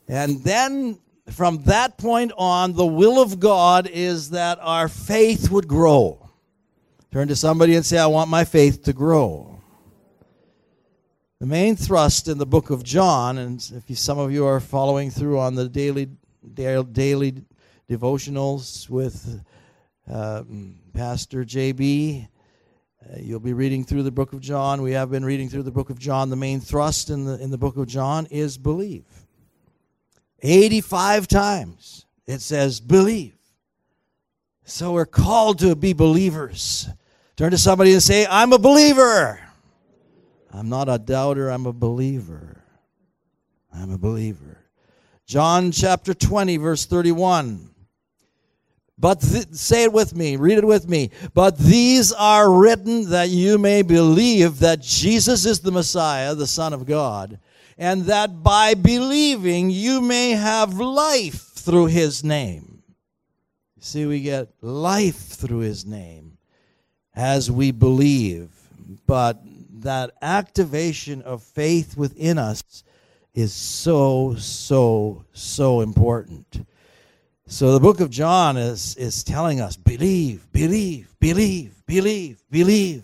And 0.09 0.43
then 0.43 0.99
from 1.31 1.62
that 1.65 1.97
point 1.97 2.33
on, 2.37 2.73
the 2.73 2.87
will 2.87 3.23
of 3.23 3.39
God 3.41 3.87
is 3.87 4.31
that 4.31 4.59
our 4.61 4.89
faith 4.89 5.50
would 5.50 5.69
grow. 5.69 6.29
Turn 7.12 7.29
to 7.29 7.37
somebody 7.37 7.77
and 7.77 7.85
say, 7.85 7.99
I 7.99 8.07
want 8.07 8.31
my 8.31 8.45
faith 8.45 8.85
to 8.85 8.93
grow. 8.93 9.60
The 11.40 11.47
main 11.47 11.75
thrust 11.75 12.28
in 12.28 12.37
the 12.37 12.44
book 12.44 12.68
of 12.68 12.85
John, 12.85 13.38
and 13.38 13.66
if 13.75 13.88
you, 13.88 13.97
some 13.97 14.18
of 14.18 14.30
you 14.30 14.44
are 14.44 14.61
following 14.61 15.11
through 15.11 15.38
on 15.38 15.54
the 15.54 15.70
daily 15.70 16.11
daily 16.52 17.42
devotionals 17.88 18.90
with 18.90 19.42
uh, 20.06 20.42
Pastor 20.92 21.42
JB. 21.42 22.28
Uh, 23.02 23.16
you'll 23.18 23.40
be 23.40 23.54
reading 23.54 23.85
through 23.85 24.02
the 24.02 24.11
book 24.11 24.35
of 24.35 24.40
John. 24.40 24.82
We 24.82 24.92
have 24.92 25.11
been 25.11 25.25
reading 25.25 25.49
through 25.49 25.62
the 25.62 25.70
book 25.70 25.88
of 25.88 25.99
John. 25.99 26.28
The 26.28 26.37
main 26.37 26.61
thrust 26.61 27.09
in 27.09 27.25
the 27.25 27.40
in 27.40 27.50
the 27.50 27.56
book 27.56 27.78
of 27.78 27.87
John 27.87 28.26
is 28.26 28.59
believe. 28.59 29.06
85 30.42 31.26
times 31.26 32.04
it 32.26 32.42
says 32.42 32.80
believe. 32.80 33.38
So 34.64 34.92
we're 34.92 35.06
called 35.06 35.61
to 35.61 35.75
be 35.75 35.94
believers. 35.94 36.87
Turn 37.37 37.50
to 37.52 37.56
somebody 37.56 37.94
and 37.94 38.02
say, 38.02 38.26
I'm 38.28 38.52
a 38.52 38.59
believer. 38.59 39.40
I'm 40.52 40.69
not 40.69 40.88
a 40.88 40.99
doubter, 40.99 41.49
I'm 41.49 41.66
a 41.66 41.73
believer. 41.73 42.62
I'm 43.73 43.92
a 43.92 43.99
believer. 43.99 44.59
John 45.26 45.71
chapter 45.71 46.12
20, 46.12 46.57
verse 46.57 46.87
31. 46.87 47.71
But 48.99 49.21
th- 49.21 49.52
say 49.52 49.85
it 49.85 49.92
with 49.92 50.14
me, 50.14 50.37
read 50.37 50.59
it 50.59 50.66
with 50.66 50.88
me. 50.88 51.11
But 51.33 51.57
these 51.57 52.12
are 52.12 52.52
written 52.52 53.11
that 53.11 53.30
you 53.30 53.57
may 53.57 53.83
believe 53.83 54.59
that 54.59 54.83
Jesus 54.83 55.47
is 55.47 55.61
the 55.61 55.73
Messiah, 55.73 56.35
the 56.35 56.47
Son 56.47 56.75
of 56.75 56.85
God, 56.85 57.38
and 57.78 58.02
that 58.07 58.42
by 58.42 58.75
believing 58.75 59.71
you 59.71 60.02
may 60.02 60.33
have 60.33 60.75
life 60.75 61.52
through 61.54 61.87
his 61.87 62.23
name. 62.23 62.83
See, 63.78 64.04
we 64.04 64.21
get 64.21 64.50
life 64.61 65.16
through 65.16 65.61
his 65.61 65.87
name 65.87 66.37
as 67.14 67.50
we 67.50 67.71
believe. 67.71 68.50
But 69.07 69.40
that 69.83 70.13
activation 70.23 71.23
of 71.23 71.43
faith 71.43 71.97
within 71.97 72.39
us 72.39 72.85
is 73.35 73.53
so, 73.53 74.35
so, 74.37 75.25
so 75.33 75.81
important. 75.81 76.67
So 77.47 77.73
the 77.73 77.81
book 77.81 78.01
of 78.01 78.11
John 78.11 78.57
is, 78.57 78.95
is 78.97 79.25
telling 79.25 79.61
us 79.61 79.77
believe, 79.77 80.51
believe, 80.53 81.15
believe, 81.19 81.83
believe, 81.87 82.43
believe, 82.51 83.03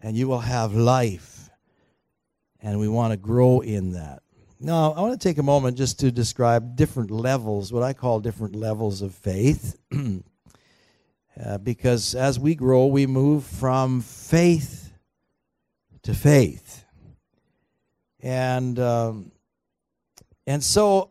and 0.00 0.16
you 0.16 0.28
will 0.28 0.40
have 0.40 0.74
life. 0.74 1.50
And 2.60 2.78
we 2.78 2.88
want 2.88 3.12
to 3.12 3.16
grow 3.16 3.60
in 3.60 3.92
that. 3.92 4.22
Now, 4.60 4.92
I 4.92 5.00
want 5.02 5.20
to 5.20 5.28
take 5.28 5.38
a 5.38 5.42
moment 5.42 5.76
just 5.76 6.00
to 6.00 6.10
describe 6.10 6.74
different 6.74 7.10
levels, 7.10 7.72
what 7.72 7.82
I 7.82 7.92
call 7.92 8.18
different 8.18 8.56
levels 8.56 9.02
of 9.02 9.14
faith. 9.14 9.78
uh, 11.44 11.58
because 11.58 12.16
as 12.16 12.40
we 12.40 12.56
grow, 12.56 12.86
we 12.86 13.06
move 13.06 13.44
from 13.44 14.00
faith 14.00 14.87
to 16.02 16.14
faith. 16.14 16.84
And, 18.20 18.78
um, 18.78 19.32
and 20.46 20.62
so 20.62 21.10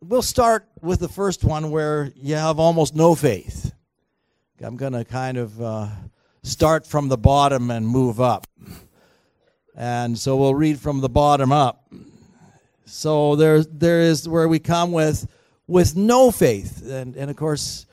we'll 0.00 0.22
start 0.22 0.66
with 0.80 1.00
the 1.00 1.08
first 1.08 1.44
one 1.44 1.70
where 1.70 2.12
you 2.16 2.34
have 2.34 2.58
almost 2.58 2.94
no 2.94 3.14
faith. 3.14 3.72
I'm 4.60 4.76
going 4.76 4.94
to 4.94 5.04
kind 5.04 5.36
of 5.36 5.60
uh, 5.60 5.88
start 6.42 6.86
from 6.86 7.08
the 7.08 7.18
bottom 7.18 7.70
and 7.70 7.86
move 7.86 8.20
up. 8.20 8.46
And 9.74 10.18
so 10.18 10.36
we'll 10.36 10.54
read 10.54 10.80
from 10.80 11.00
the 11.00 11.08
bottom 11.08 11.52
up. 11.52 11.92
So 12.86 13.36
there, 13.36 13.62
there 13.62 14.00
is 14.00 14.28
where 14.28 14.48
we 14.48 14.58
come 14.58 14.92
with, 14.92 15.28
with 15.66 15.96
no 15.96 16.30
faith. 16.30 16.88
And, 16.88 17.16
and 17.16 17.30
of 17.30 17.36
course, 17.36 17.84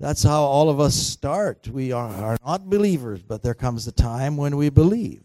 that's 0.00 0.22
how 0.22 0.42
all 0.42 0.70
of 0.70 0.80
us 0.80 0.94
start. 0.94 1.68
We 1.68 1.92
are, 1.92 2.08
are 2.08 2.38
not 2.44 2.68
believers, 2.68 3.22
but 3.22 3.42
there 3.42 3.54
comes 3.54 3.86
a 3.86 3.92
time 3.92 4.36
when 4.36 4.56
we 4.56 4.70
believe. 4.70 5.22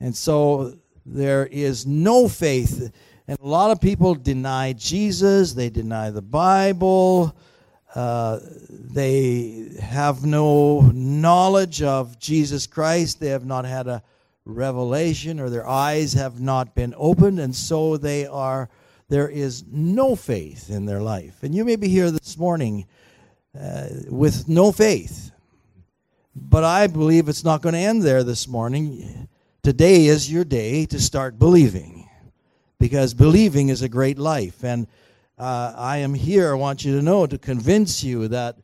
And 0.00 0.16
so 0.16 0.74
there 1.04 1.46
is 1.46 1.86
no 1.86 2.28
faith. 2.28 2.92
And 3.28 3.38
a 3.38 3.46
lot 3.46 3.70
of 3.70 3.80
people 3.80 4.14
deny 4.14 4.72
Jesus, 4.72 5.52
they 5.52 5.70
deny 5.70 6.10
the 6.10 6.22
Bible, 6.22 7.36
uh, 7.94 8.40
they 8.68 9.68
have 9.80 10.24
no 10.24 10.80
knowledge 10.92 11.82
of 11.82 12.18
Jesus 12.18 12.66
Christ, 12.66 13.20
they 13.20 13.28
have 13.28 13.44
not 13.44 13.64
had 13.64 13.86
a 13.86 14.02
revelation, 14.44 15.38
or 15.38 15.50
their 15.50 15.68
eyes 15.68 16.12
have 16.14 16.40
not 16.40 16.74
been 16.74 16.94
opened, 16.96 17.38
and 17.38 17.54
so 17.54 17.96
they 17.96 18.26
are. 18.26 18.68
There 19.08 19.28
is 19.28 19.64
no 19.68 20.14
faith 20.14 20.70
in 20.70 20.86
their 20.86 21.00
life. 21.00 21.42
And 21.42 21.52
you 21.52 21.64
may 21.64 21.74
be 21.74 21.88
here 21.88 22.12
this 22.12 22.38
morning 22.38 22.86
uh, 23.60 23.88
with 24.08 24.48
no 24.48 24.70
faith. 24.70 25.32
But 26.36 26.62
I 26.62 26.86
believe 26.86 27.28
it's 27.28 27.42
not 27.42 27.60
going 27.60 27.72
to 27.72 27.80
end 27.80 28.02
there 28.02 28.22
this 28.22 28.46
morning. 28.46 29.28
Today 29.62 30.06
is 30.06 30.32
your 30.32 30.44
day 30.44 30.86
to 30.86 30.98
start 30.98 31.38
believing 31.38 32.08
because 32.78 33.12
believing 33.12 33.68
is 33.68 33.82
a 33.82 33.90
great 33.90 34.18
life. 34.18 34.64
And 34.64 34.86
uh, 35.36 35.74
I 35.76 35.98
am 35.98 36.14
here, 36.14 36.52
I 36.52 36.54
want 36.54 36.82
you 36.82 36.96
to 36.96 37.02
know, 37.02 37.26
to 37.26 37.36
convince 37.36 38.02
you 38.02 38.28
that 38.28 38.56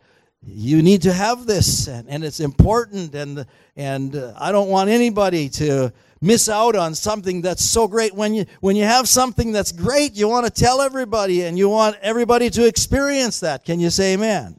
you 0.43 0.81
need 0.81 1.03
to 1.03 1.13
have 1.13 1.45
this 1.45 1.87
and, 1.87 2.09
and 2.09 2.25
it's 2.25 2.41
important. 2.41 3.15
And, 3.15 3.45
and 3.77 4.17
uh, 4.17 4.33
I 4.39 4.53
don't 4.53 4.71
want 4.71 4.89
anybody 4.89 5.51
to 5.51 5.93
miss 6.23 6.49
out 6.49 6.75
on 6.75 6.95
something 6.95 7.43
that's 7.43 7.63
so 7.63 7.87
great. 7.87 8.15
When 8.15 8.33
you, 8.33 8.47
when 8.61 8.75
you 8.75 8.85
have 8.85 9.07
something 9.07 9.53
that's 9.53 9.73
great, 9.73 10.15
you 10.15 10.29
want 10.29 10.47
to 10.47 10.51
tell 10.51 10.81
everybody 10.81 11.43
and 11.43 11.59
you 11.59 11.69
want 11.69 11.97
everybody 12.01 12.49
to 12.49 12.67
experience 12.67 13.41
that. 13.41 13.67
Can 13.67 13.81
you 13.81 13.91
say 13.91 14.15
amen? 14.15 14.59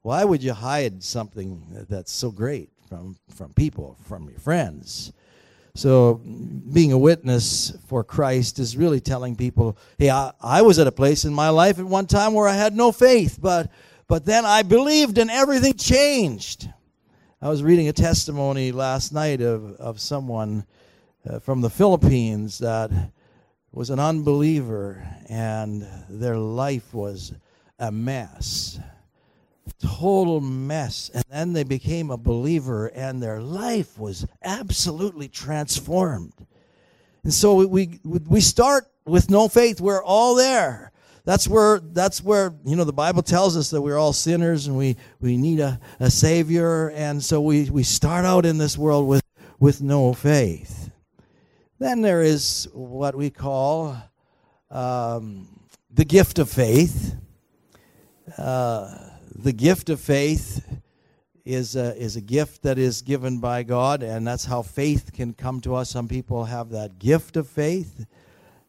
Why 0.00 0.24
would 0.24 0.42
you 0.42 0.54
hide 0.54 1.02
something 1.02 1.84
that's 1.90 2.12
so 2.12 2.30
great 2.30 2.70
from, 2.88 3.18
from 3.36 3.52
people, 3.52 3.98
from 4.04 4.30
your 4.30 4.38
friends? 4.38 5.12
So, 5.78 6.14
being 6.14 6.90
a 6.90 6.98
witness 6.98 7.72
for 7.86 8.02
Christ 8.02 8.58
is 8.58 8.76
really 8.76 8.98
telling 8.98 9.36
people, 9.36 9.78
hey, 9.96 10.10
I, 10.10 10.32
I, 10.40 10.62
was 10.62 10.80
at 10.80 10.88
a 10.88 10.92
place 10.92 11.24
in 11.24 11.32
my 11.32 11.50
life 11.50 11.78
at 11.78 11.84
one 11.84 12.06
time 12.06 12.34
where 12.34 12.48
I 12.48 12.54
had 12.54 12.74
no 12.74 12.90
faith, 12.90 13.38
but, 13.40 13.70
but 14.08 14.24
then 14.24 14.44
I 14.44 14.64
believed 14.64 15.18
and 15.18 15.30
everything 15.30 15.74
changed. 15.74 16.68
I 17.40 17.48
was 17.48 17.62
reading 17.62 17.86
a 17.86 17.92
testimony 17.92 18.72
last 18.72 19.12
night 19.12 19.40
of, 19.40 19.76
of 19.76 20.00
someone 20.00 20.66
uh, 21.24 21.38
from 21.38 21.60
the 21.60 21.70
Philippines 21.70 22.58
that 22.58 22.90
was 23.70 23.90
an 23.90 24.00
unbeliever 24.00 25.06
and 25.28 25.86
their 26.08 26.38
life 26.38 26.92
was 26.92 27.34
a 27.78 27.92
mess 27.92 28.80
total 29.78 30.40
mess. 30.40 31.10
And 31.12 31.24
then 31.30 31.52
they 31.52 31.64
became 31.64 32.10
a 32.10 32.16
believer, 32.16 32.86
and 32.86 33.22
their 33.22 33.40
life 33.40 33.98
was 33.98 34.26
absolutely 34.42 35.28
transformed. 35.28 36.46
And 37.24 37.34
so 37.34 37.66
we, 37.66 38.00
we 38.04 38.18
we 38.26 38.40
start 38.40 38.86
with 39.04 39.30
no 39.30 39.48
faith. 39.48 39.80
We're 39.80 40.02
all 40.02 40.34
there. 40.34 40.92
That's 41.24 41.46
where, 41.46 41.78
that's 41.80 42.24
where, 42.24 42.54
you 42.64 42.74
know, 42.74 42.84
the 42.84 42.92
Bible 42.92 43.22
tells 43.22 43.54
us 43.54 43.68
that 43.70 43.82
we're 43.82 43.98
all 43.98 44.14
sinners 44.14 44.66
and 44.66 44.78
we, 44.78 44.96
we 45.20 45.36
need 45.36 45.60
a, 45.60 45.78
a 46.00 46.10
Savior. 46.10 46.88
And 46.92 47.22
so 47.22 47.42
we, 47.42 47.68
we 47.68 47.82
start 47.82 48.24
out 48.24 48.46
in 48.46 48.56
this 48.56 48.78
world 48.78 49.06
with, 49.06 49.22
with 49.60 49.82
no 49.82 50.14
faith. 50.14 50.90
Then 51.78 52.00
there 52.00 52.22
is 52.22 52.66
what 52.72 53.14
we 53.14 53.28
call 53.28 53.98
um, 54.70 55.48
the 55.92 56.06
gift 56.06 56.38
of 56.38 56.48
faith. 56.48 57.14
Uh, 58.38 58.96
the 59.38 59.52
gift 59.52 59.88
of 59.88 60.00
faith 60.00 60.66
is 61.44 61.76
a, 61.76 61.96
is 61.96 62.16
a 62.16 62.20
gift 62.20 62.62
that 62.62 62.76
is 62.76 63.02
given 63.02 63.38
by 63.38 63.62
God, 63.62 64.02
and 64.02 64.26
that's 64.26 64.44
how 64.44 64.62
faith 64.62 65.12
can 65.12 65.32
come 65.32 65.60
to 65.60 65.76
us. 65.76 65.90
Some 65.90 66.08
people 66.08 66.44
have 66.44 66.70
that 66.70 66.98
gift 66.98 67.36
of 67.36 67.48
faith, 67.48 68.04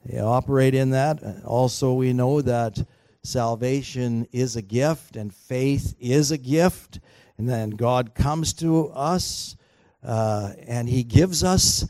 they 0.05 0.19
operate 0.19 0.75
in 0.75 0.91
that. 0.91 1.43
Also, 1.43 1.93
we 1.93 2.13
know 2.13 2.41
that 2.41 2.85
salvation 3.23 4.27
is 4.31 4.55
a 4.55 4.61
gift 4.61 5.15
and 5.15 5.33
faith 5.33 5.95
is 5.99 6.31
a 6.31 6.37
gift, 6.37 6.99
and 7.37 7.49
then 7.49 7.71
God 7.71 8.13
comes 8.13 8.53
to 8.53 8.89
us 8.89 9.57
uh, 10.03 10.51
and 10.67 10.87
He 10.87 11.03
gives 11.03 11.43
us 11.43 11.87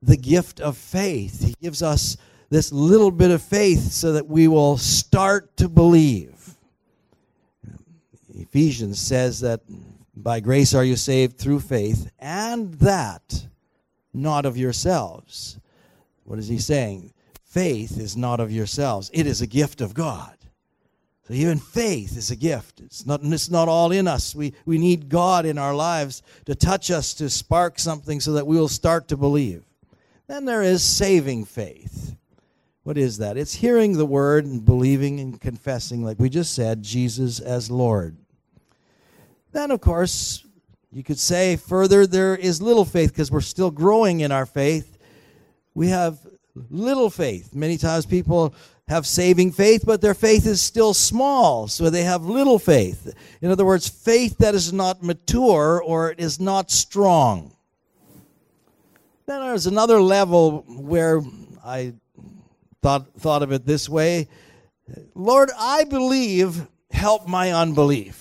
the 0.00 0.16
gift 0.16 0.60
of 0.60 0.76
faith. 0.76 1.42
He 1.44 1.54
gives 1.60 1.82
us 1.82 2.16
this 2.48 2.72
little 2.72 3.10
bit 3.10 3.30
of 3.30 3.42
faith 3.42 3.92
so 3.92 4.12
that 4.12 4.28
we 4.28 4.48
will 4.48 4.78
start 4.78 5.56
to 5.58 5.68
believe. 5.68 6.39
Ephesians 8.40 8.98
says 8.98 9.40
that 9.40 9.60
by 10.16 10.40
grace 10.40 10.74
are 10.74 10.84
you 10.84 10.96
saved 10.96 11.38
through 11.38 11.60
faith, 11.60 12.10
and 12.18 12.74
that 12.74 13.46
not 14.12 14.44
of 14.46 14.56
yourselves. 14.56 15.58
What 16.24 16.38
is 16.38 16.48
he 16.48 16.58
saying? 16.58 17.12
Faith 17.44 17.98
is 17.98 18.16
not 18.16 18.40
of 18.40 18.52
yourselves, 18.52 19.10
it 19.12 19.26
is 19.26 19.40
a 19.40 19.46
gift 19.46 19.80
of 19.80 19.94
God. 19.94 20.36
So 21.26 21.34
even 21.34 21.58
faith 21.58 22.16
is 22.16 22.30
a 22.30 22.36
gift. 22.36 22.80
It's 22.80 23.06
not, 23.06 23.20
it's 23.22 23.50
not 23.50 23.68
all 23.68 23.92
in 23.92 24.08
us. 24.08 24.34
We, 24.34 24.52
we 24.64 24.78
need 24.78 25.08
God 25.08 25.46
in 25.46 25.58
our 25.58 25.74
lives 25.74 26.22
to 26.46 26.56
touch 26.56 26.90
us, 26.90 27.14
to 27.14 27.30
spark 27.30 27.78
something 27.78 28.18
so 28.18 28.32
that 28.32 28.46
we 28.46 28.58
will 28.58 28.68
start 28.68 29.06
to 29.08 29.16
believe. 29.16 29.64
Then 30.26 30.44
there 30.44 30.62
is 30.62 30.82
saving 30.82 31.44
faith. 31.44 32.16
What 32.82 32.98
is 32.98 33.18
that? 33.18 33.36
It's 33.36 33.54
hearing 33.54 33.96
the 33.96 34.06
word 34.06 34.44
and 34.46 34.64
believing 34.64 35.20
and 35.20 35.40
confessing, 35.40 36.02
like 36.02 36.18
we 36.18 36.30
just 36.30 36.54
said, 36.54 36.82
Jesus 36.82 37.38
as 37.38 37.70
Lord. 37.70 38.16
Then, 39.52 39.70
of 39.70 39.80
course, 39.80 40.44
you 40.92 41.02
could 41.02 41.18
say 41.18 41.56
further, 41.56 42.06
there 42.06 42.36
is 42.36 42.60
little 42.60 42.84
faith 42.84 43.12
because 43.12 43.30
we're 43.30 43.40
still 43.40 43.70
growing 43.70 44.20
in 44.20 44.32
our 44.32 44.46
faith. 44.46 44.98
We 45.74 45.88
have 45.88 46.18
little 46.68 47.10
faith. 47.10 47.54
Many 47.54 47.78
times 47.78 48.06
people 48.06 48.54
have 48.88 49.06
saving 49.06 49.52
faith, 49.52 49.84
but 49.86 50.00
their 50.00 50.14
faith 50.14 50.46
is 50.46 50.60
still 50.60 50.92
small, 50.92 51.68
so 51.68 51.90
they 51.90 52.02
have 52.02 52.24
little 52.24 52.58
faith. 52.58 53.14
In 53.40 53.50
other 53.52 53.64
words, 53.64 53.88
faith 53.88 54.38
that 54.38 54.54
is 54.54 54.72
not 54.72 55.02
mature 55.02 55.80
or 55.80 56.10
it 56.10 56.18
is 56.18 56.40
not 56.40 56.72
strong. 56.72 57.54
Then 59.26 59.42
there's 59.42 59.66
another 59.66 60.00
level 60.00 60.64
where 60.66 61.22
I 61.64 61.94
thought, 62.82 63.14
thought 63.14 63.44
of 63.44 63.52
it 63.52 63.64
this 63.64 63.88
way 63.88 64.28
Lord, 65.14 65.50
I 65.56 65.84
believe, 65.84 66.66
help 66.90 67.28
my 67.28 67.52
unbelief. 67.52 68.19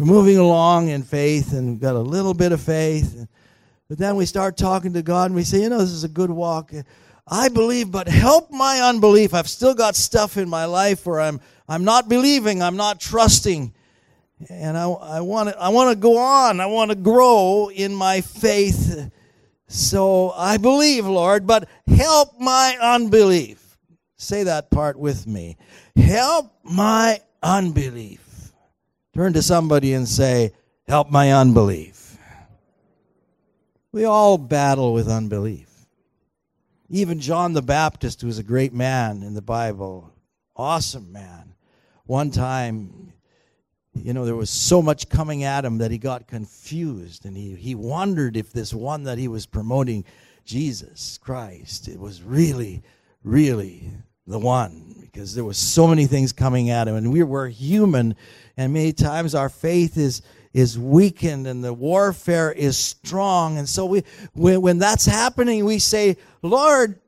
We're 0.00 0.06
moving 0.06 0.38
along 0.38 0.88
in 0.88 1.02
faith 1.02 1.52
and 1.52 1.72
we've 1.72 1.78
got 1.78 1.94
a 1.94 2.00
little 2.00 2.32
bit 2.32 2.52
of 2.52 2.62
faith. 2.62 3.26
But 3.86 3.98
then 3.98 4.16
we 4.16 4.24
start 4.24 4.56
talking 4.56 4.94
to 4.94 5.02
God 5.02 5.26
and 5.26 5.34
we 5.34 5.44
say, 5.44 5.60
you 5.60 5.68
know, 5.68 5.76
this 5.76 5.90
is 5.90 6.04
a 6.04 6.08
good 6.08 6.30
walk. 6.30 6.72
I 7.28 7.50
believe, 7.50 7.90
but 7.90 8.08
help 8.08 8.50
my 8.50 8.80
unbelief. 8.80 9.34
I've 9.34 9.46
still 9.46 9.74
got 9.74 9.94
stuff 9.96 10.38
in 10.38 10.48
my 10.48 10.64
life 10.64 11.04
where 11.04 11.20
I'm, 11.20 11.38
I'm 11.68 11.84
not 11.84 12.08
believing, 12.08 12.62
I'm 12.62 12.76
not 12.76 12.98
trusting. 12.98 13.74
And 14.48 14.78
I, 14.78 14.88
I 14.88 15.20
want 15.20 15.50
to 15.50 15.58
I 15.60 15.68
want 15.68 15.90
to 15.90 15.96
go 15.96 16.16
on. 16.16 16.60
I 16.60 16.66
want 16.66 16.92
to 16.92 16.96
grow 16.96 17.68
in 17.70 17.94
my 17.94 18.22
faith. 18.22 19.12
So 19.66 20.30
I 20.30 20.56
believe, 20.56 21.04
Lord, 21.04 21.46
but 21.46 21.68
help 21.86 22.40
my 22.40 22.74
unbelief. 22.80 23.76
Say 24.16 24.44
that 24.44 24.70
part 24.70 24.98
with 24.98 25.26
me. 25.26 25.58
Help 25.94 26.54
my 26.64 27.20
unbelief. 27.42 28.19
Turn 29.14 29.32
to 29.32 29.42
somebody 29.42 29.92
and 29.92 30.08
say, 30.08 30.52
Help 30.86 31.10
my 31.10 31.32
unbelief. 31.32 32.18
We 33.92 34.04
all 34.04 34.38
battle 34.38 34.92
with 34.92 35.08
unbelief. 35.08 35.68
Even 36.88 37.20
John 37.20 37.52
the 37.52 37.62
Baptist, 37.62 38.20
who 38.20 38.26
was 38.26 38.38
a 38.38 38.44
great 38.44 38.72
man 38.72 39.22
in 39.22 39.34
the 39.34 39.42
Bible, 39.42 40.12
awesome 40.56 41.12
man, 41.12 41.54
one 42.04 42.30
time, 42.30 43.12
you 43.94 44.12
know, 44.12 44.24
there 44.24 44.34
was 44.34 44.50
so 44.50 44.82
much 44.82 45.08
coming 45.08 45.44
at 45.44 45.64
him 45.64 45.78
that 45.78 45.92
he 45.92 45.98
got 45.98 46.26
confused 46.26 47.24
and 47.24 47.36
he, 47.36 47.54
he 47.54 47.74
wondered 47.74 48.36
if 48.36 48.52
this 48.52 48.74
one 48.74 49.04
that 49.04 49.18
he 49.18 49.28
was 49.28 49.46
promoting, 49.46 50.04
Jesus 50.44 51.18
Christ, 51.18 51.86
it 51.86 51.98
was 51.98 52.22
really, 52.22 52.82
really 53.22 53.90
the 54.30 54.38
one 54.38 54.94
because 55.00 55.34
there 55.34 55.44
was 55.44 55.58
so 55.58 55.86
many 55.86 56.06
things 56.06 56.32
coming 56.32 56.70
at 56.70 56.88
him 56.88 56.94
and 56.94 57.12
we 57.12 57.22
were 57.22 57.48
human 57.48 58.14
and 58.56 58.72
many 58.72 58.92
times 58.92 59.34
our 59.34 59.48
faith 59.48 59.96
is 59.96 60.22
is 60.52 60.78
weakened 60.78 61.46
and 61.46 61.62
the 61.62 61.72
warfare 61.72 62.50
is 62.50 62.76
strong. 62.76 63.58
And 63.58 63.68
so 63.68 63.86
we, 63.86 64.04
when, 64.32 64.60
when 64.60 64.78
that's 64.78 65.06
happening, 65.06 65.64
we 65.64 65.78
say, 65.78 66.16
Lord, 66.42 66.98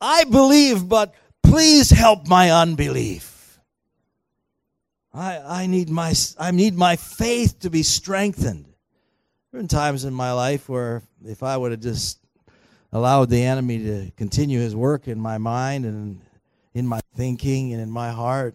I 0.00 0.24
believe, 0.24 0.88
but 0.88 1.14
please 1.42 1.90
help 1.90 2.28
my 2.28 2.50
unbelief. 2.50 3.58
I, 5.12 5.38
I, 5.38 5.66
need 5.66 5.88
my, 5.88 6.12
I 6.38 6.50
need 6.50 6.74
my 6.74 6.96
faith 6.96 7.60
to 7.60 7.70
be 7.70 7.82
strengthened. 7.82 8.64
There 8.64 9.60
have 9.60 9.60
been 9.60 9.68
times 9.68 10.04
in 10.04 10.12
my 10.12 10.32
life 10.32 10.68
where 10.68 11.02
if 11.24 11.42
I 11.42 11.56
would 11.56 11.70
have 11.70 11.80
just 11.80 12.18
allowed 12.94 13.28
the 13.28 13.42
enemy 13.42 13.78
to 13.78 14.10
continue 14.16 14.60
his 14.60 14.74
work 14.74 15.08
in 15.08 15.20
my 15.20 15.36
mind 15.36 15.84
and 15.84 16.20
in 16.72 16.86
my 16.86 17.00
thinking 17.14 17.72
and 17.72 17.82
in 17.82 17.90
my 17.90 18.10
heart, 18.10 18.54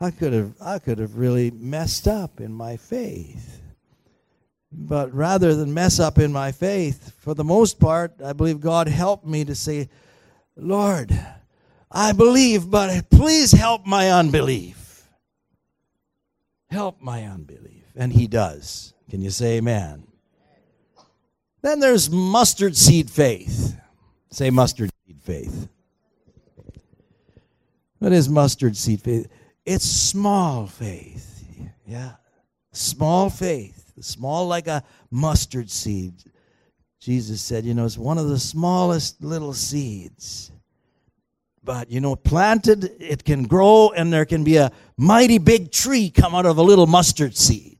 I 0.00 0.12
could 0.12 0.32
have 0.32 0.54
I 0.60 0.78
could 0.78 0.98
have 0.98 1.18
really 1.18 1.50
messed 1.50 2.06
up 2.06 2.40
in 2.40 2.52
my 2.52 2.76
faith. 2.76 3.60
But 4.70 5.12
rather 5.12 5.54
than 5.54 5.74
mess 5.74 5.98
up 5.98 6.18
in 6.18 6.32
my 6.32 6.52
faith, 6.52 7.12
for 7.18 7.34
the 7.34 7.44
most 7.44 7.80
part, 7.80 8.12
I 8.24 8.32
believe 8.32 8.60
God 8.60 8.86
helped 8.86 9.26
me 9.26 9.44
to 9.44 9.54
say, 9.54 9.88
Lord, 10.56 11.10
I 11.90 12.12
believe, 12.12 12.70
but 12.70 13.08
please 13.10 13.52
help 13.52 13.86
my 13.86 14.10
unbelief. 14.10 15.08
Help 16.70 17.00
my 17.00 17.24
unbelief. 17.24 17.84
And 17.96 18.12
He 18.12 18.26
does. 18.26 18.92
Can 19.08 19.22
you 19.22 19.30
say 19.30 19.56
amen? 19.56 20.07
Then 21.68 21.80
there's 21.80 22.08
mustard 22.08 22.74
seed 22.78 23.10
faith. 23.10 23.76
Say 24.30 24.48
mustard 24.48 24.90
seed 25.06 25.20
faith. 25.20 25.68
What 27.98 28.10
is 28.10 28.26
mustard 28.26 28.74
seed 28.74 29.02
faith? 29.02 29.28
It's 29.66 29.84
small 29.84 30.66
faith. 30.66 31.44
Yeah. 31.86 32.12
Small 32.72 33.28
faith. 33.28 33.92
Small 34.00 34.48
like 34.48 34.66
a 34.66 34.82
mustard 35.10 35.70
seed. 35.70 36.14
Jesus 37.00 37.42
said, 37.42 37.66
you 37.66 37.74
know, 37.74 37.84
it's 37.84 37.98
one 37.98 38.16
of 38.16 38.30
the 38.30 38.38
smallest 38.38 39.22
little 39.22 39.52
seeds. 39.52 40.50
But, 41.62 41.90
you 41.90 42.00
know, 42.00 42.16
planted, 42.16 42.92
it 42.98 43.24
can 43.24 43.42
grow, 43.42 43.92
and 43.94 44.10
there 44.10 44.24
can 44.24 44.42
be 44.42 44.56
a 44.56 44.72
mighty 44.96 45.36
big 45.36 45.70
tree 45.70 46.08
come 46.08 46.34
out 46.34 46.46
of 46.46 46.56
a 46.56 46.62
little 46.62 46.86
mustard 46.86 47.36
seed. 47.36 47.76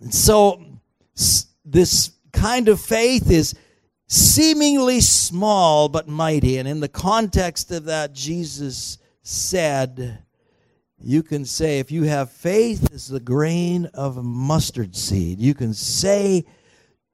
And 0.00 0.14
so, 0.14 0.69
this 1.64 2.10
kind 2.32 2.68
of 2.68 2.80
faith 2.80 3.30
is 3.30 3.54
seemingly 4.06 5.00
small 5.00 5.88
but 5.88 6.08
mighty. 6.08 6.58
And 6.58 6.66
in 6.66 6.80
the 6.80 6.88
context 6.88 7.70
of 7.70 7.84
that, 7.84 8.12
Jesus 8.12 8.98
said, 9.22 10.24
you 11.02 11.22
can 11.22 11.44
say, 11.44 11.78
if 11.78 11.90
you 11.90 12.04
have 12.04 12.30
faith 12.30 12.92
as 12.92 13.08
the 13.08 13.20
grain 13.20 13.86
of 13.94 14.22
mustard 14.22 14.94
seed, 14.94 15.38
you 15.38 15.54
can 15.54 15.72
say 15.72 16.44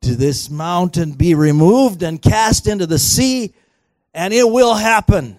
to 0.02 0.16
this 0.16 0.50
mountain, 0.50 1.12
be 1.12 1.34
removed 1.34 2.02
and 2.02 2.20
cast 2.20 2.66
into 2.66 2.86
the 2.86 2.98
sea, 2.98 3.54
and 4.12 4.32
it 4.32 4.48
will 4.48 4.74
happen. 4.74 5.38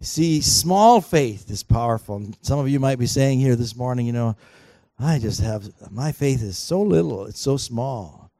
See, 0.00 0.40
small 0.40 1.00
faith 1.00 1.50
is 1.50 1.62
powerful. 1.62 2.30
Some 2.42 2.58
of 2.58 2.68
you 2.68 2.78
might 2.78 2.98
be 2.98 3.06
saying 3.06 3.40
here 3.40 3.56
this 3.56 3.74
morning, 3.74 4.06
you 4.06 4.12
know, 4.12 4.36
I 4.98 5.18
just 5.18 5.40
have, 5.40 5.68
my 5.90 6.12
faith 6.12 6.42
is 6.42 6.56
so 6.56 6.80
little, 6.80 7.26
it's 7.26 7.40
so 7.40 7.56
small. 7.56 8.30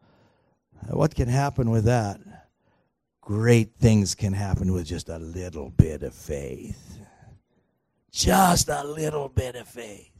What 0.88 1.14
can 1.14 1.28
happen 1.28 1.70
with 1.70 1.84
that? 1.84 2.20
great 3.24 3.74
things 3.76 4.14
can 4.14 4.34
happen 4.34 4.72
with 4.72 4.86
just 4.86 5.08
a 5.08 5.18
little 5.18 5.70
bit 5.70 6.02
of 6.02 6.14
faith. 6.14 6.98
Just 8.12 8.68
a 8.68 8.84
little 8.84 9.28
bit 9.28 9.56
of 9.56 9.66
faith. 9.66 10.10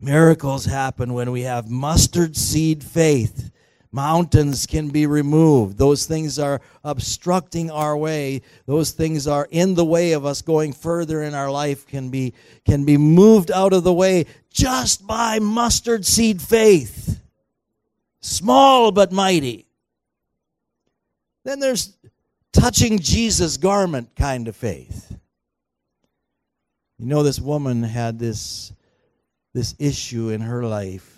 Miracles 0.00 0.66
happen 0.66 1.12
when 1.12 1.32
we 1.32 1.42
have 1.42 1.68
mustard 1.68 2.36
seed 2.36 2.84
faith. 2.84 3.50
Mountains 3.94 4.66
can 4.66 4.88
be 4.88 5.06
removed. 5.06 5.78
Those 5.78 6.04
things 6.04 6.36
are 6.36 6.60
obstructing 6.82 7.70
our 7.70 7.96
way. 7.96 8.42
Those 8.66 8.90
things 8.90 9.28
are 9.28 9.46
in 9.52 9.74
the 9.74 9.84
way 9.84 10.12
of 10.12 10.26
us 10.26 10.42
going 10.42 10.72
further 10.72 11.22
in 11.22 11.32
our 11.32 11.48
life 11.48 11.86
can 11.86 12.10
be 12.10 12.34
can 12.64 12.84
be 12.84 12.96
moved 12.96 13.52
out 13.52 13.72
of 13.72 13.84
the 13.84 13.92
way 13.92 14.26
just 14.50 15.06
by 15.06 15.38
mustard 15.38 16.04
seed 16.04 16.42
faith. 16.42 17.20
Small 18.20 18.90
but 18.90 19.12
mighty. 19.12 19.64
Then 21.44 21.60
there's 21.60 21.96
touching 22.52 22.98
Jesus' 22.98 23.58
garment 23.58 24.16
kind 24.16 24.48
of 24.48 24.56
faith. 24.56 25.16
You 26.98 27.06
know, 27.06 27.22
this 27.22 27.38
woman 27.38 27.84
had 27.84 28.18
this, 28.18 28.72
this 29.52 29.76
issue 29.78 30.30
in 30.30 30.40
her 30.40 30.64
life, 30.64 31.13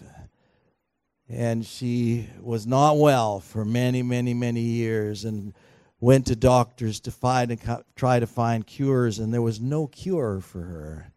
and 1.28 1.64
she 1.64 2.28
was 2.40 2.66
not 2.66 2.98
well 2.98 3.40
for 3.40 3.64
many, 3.64 4.02
many, 4.02 4.34
many 4.34 4.60
years 4.60 5.24
and 5.24 5.54
went 6.00 6.26
to 6.26 6.36
doctors 6.36 7.00
to 7.00 7.10
find 7.10 7.50
and 7.50 7.82
try 7.96 8.20
to 8.20 8.26
find 8.26 8.66
cures, 8.66 9.18
and 9.18 9.32
there 9.32 9.42
was 9.42 9.60
no 9.60 9.86
cure 9.86 10.40
for 10.40 10.60
her. 10.60 11.12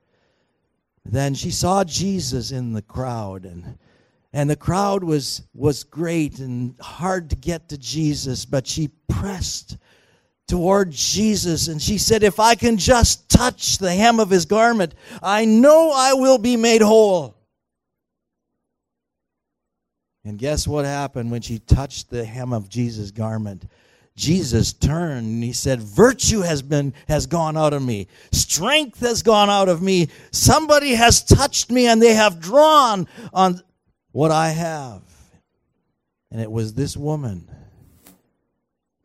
Then 1.06 1.34
she 1.34 1.52
saw 1.52 1.84
Jesus 1.84 2.52
in 2.52 2.74
the 2.74 2.82
crowd, 2.82 3.46
and 3.46 3.78
and 4.32 4.50
the 4.50 4.56
crowd 4.56 5.04
was 5.04 5.44
was 5.54 5.84
great 5.84 6.40
and 6.40 6.76
hard 6.80 7.30
to 7.32 7.36
get 7.36 7.70
to 7.70 7.78
Jesus, 7.78 8.46
but 8.46 8.68
she 8.68 8.90
pressed 9.08 9.78
toward 10.48 10.92
Jesus 10.92 11.68
and 11.68 11.82
she 11.82 11.98
said, 11.98 12.24
If 12.24 12.40
I 12.40 12.56
can 12.56 12.78
just 12.78 13.30
touch 13.30 13.78
the 13.78 13.94
hem 13.94 14.20
of 14.20 14.30
his 14.30 14.46
garment, 14.46 14.96
I 15.22 15.46
know 15.46 15.92
I 15.96 16.14
will 16.14 16.40
be 16.40 16.58
made 16.58 16.82
whole. 16.82 17.36
And 20.26 20.38
guess 20.38 20.68
what 20.68 20.86
happened 20.86 21.32
when 21.32 21.42
she 21.42 21.60
touched 21.60 22.10
the 22.10 22.26
hem 22.26 22.54
of 22.54 22.70
Jesus' 22.70 23.12
garment? 23.12 23.66
Jesus 24.16 24.74
turned 24.74 25.26
and 25.26 25.44
he 25.44 25.54
said, 25.54 25.80
Virtue 25.80 26.42
has 26.42 26.62
been 26.62 26.94
has 27.08 27.26
gone 27.26 27.56
out 27.56 27.72
of 27.72 27.82
me. 27.82 28.08
Strength 28.34 29.00
has 29.00 29.24
gone 29.24 29.50
out 29.50 29.70
of 29.70 29.82
me. 29.82 30.10
Somebody 30.32 30.94
has 30.96 31.24
touched 31.24 31.72
me 31.72 31.88
and 31.88 32.02
they 32.02 32.14
have 32.14 32.40
drawn 32.42 33.08
on 33.34 33.62
what 34.12 34.32
I 34.32 34.50
have. 34.50 35.04
And 36.32 36.42
it 36.42 36.52
was 36.52 36.74
this 36.74 36.98
woman 36.98 37.50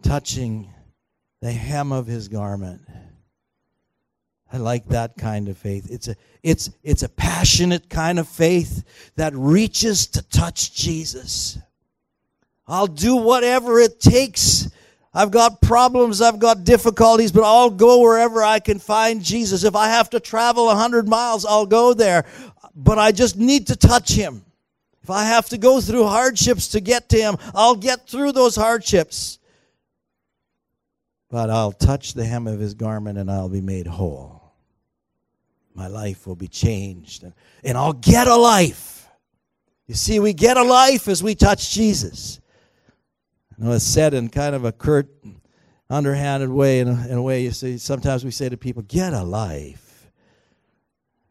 touching 0.02 0.68
the 1.40 1.52
hem 1.52 1.92
of 1.92 2.06
his 2.06 2.26
garment. 2.26 2.82
I 4.52 4.56
like 4.56 4.86
that 4.86 5.16
kind 5.16 5.48
of 5.48 5.56
faith. 5.56 5.90
It's 5.90 6.08
a 6.08 6.16
it's 6.44 6.70
it's 6.84 7.02
a 7.02 7.08
passionate 7.08 7.88
kind 7.88 8.18
of 8.18 8.28
faith 8.28 8.84
that 9.16 9.34
reaches 9.34 10.06
to 10.08 10.22
touch 10.22 10.74
Jesus. 10.74 11.58
I'll 12.68 12.86
do 12.86 13.16
whatever 13.16 13.80
it 13.80 13.98
takes. 13.98 14.68
I've 15.14 15.30
got 15.30 15.62
problems, 15.62 16.20
I've 16.20 16.38
got 16.38 16.64
difficulties, 16.64 17.32
but 17.32 17.44
I'll 17.44 17.70
go 17.70 18.00
wherever 18.00 18.42
I 18.42 18.60
can 18.60 18.78
find 18.78 19.22
Jesus. 19.22 19.64
If 19.64 19.74
I 19.74 19.88
have 19.88 20.10
to 20.10 20.20
travel 20.20 20.68
a 20.68 20.74
hundred 20.74 21.08
miles, 21.08 21.46
I'll 21.46 21.66
go 21.66 21.94
there. 21.94 22.26
But 22.74 22.98
I 22.98 23.12
just 23.12 23.38
need 23.38 23.68
to 23.68 23.76
touch 23.76 24.12
him. 24.12 24.44
If 25.02 25.10
I 25.10 25.24
have 25.24 25.48
to 25.50 25.58
go 25.58 25.80
through 25.80 26.04
hardships 26.04 26.68
to 26.68 26.80
get 26.80 27.08
to 27.10 27.16
him, 27.16 27.36
I'll 27.54 27.76
get 27.76 28.08
through 28.08 28.32
those 28.32 28.56
hardships. 28.56 29.38
But 31.30 31.48
I'll 31.48 31.72
touch 31.72 32.14
the 32.14 32.24
hem 32.24 32.46
of 32.46 32.58
his 32.58 32.74
garment 32.74 33.18
and 33.18 33.30
I'll 33.30 33.48
be 33.48 33.60
made 33.60 33.86
whole. 33.86 34.43
My 35.74 35.88
life 35.88 36.26
will 36.26 36.36
be 36.36 36.48
changed 36.48 37.24
and, 37.24 37.32
and 37.64 37.76
I'll 37.76 37.92
get 37.92 38.28
a 38.28 38.36
life. 38.36 39.08
You 39.86 39.94
see, 39.94 40.20
we 40.20 40.32
get 40.32 40.56
a 40.56 40.62
life 40.62 41.08
as 41.08 41.22
we 41.22 41.34
touch 41.34 41.72
Jesus. 41.72 42.40
I 43.52 43.64
know 43.64 43.72
it's 43.72 43.84
said 43.84 44.14
in 44.14 44.28
kind 44.28 44.54
of 44.54 44.64
a 44.64 44.72
curt, 44.72 45.08
underhanded 45.90 46.48
way, 46.48 46.80
in 46.80 46.88
a, 46.88 47.06
in 47.08 47.16
a 47.18 47.22
way 47.22 47.42
you 47.42 47.50
see, 47.50 47.78
sometimes 47.78 48.24
we 48.24 48.30
say 48.30 48.48
to 48.48 48.56
people, 48.56 48.82
get 48.82 49.12
a 49.12 49.22
life. 49.22 50.10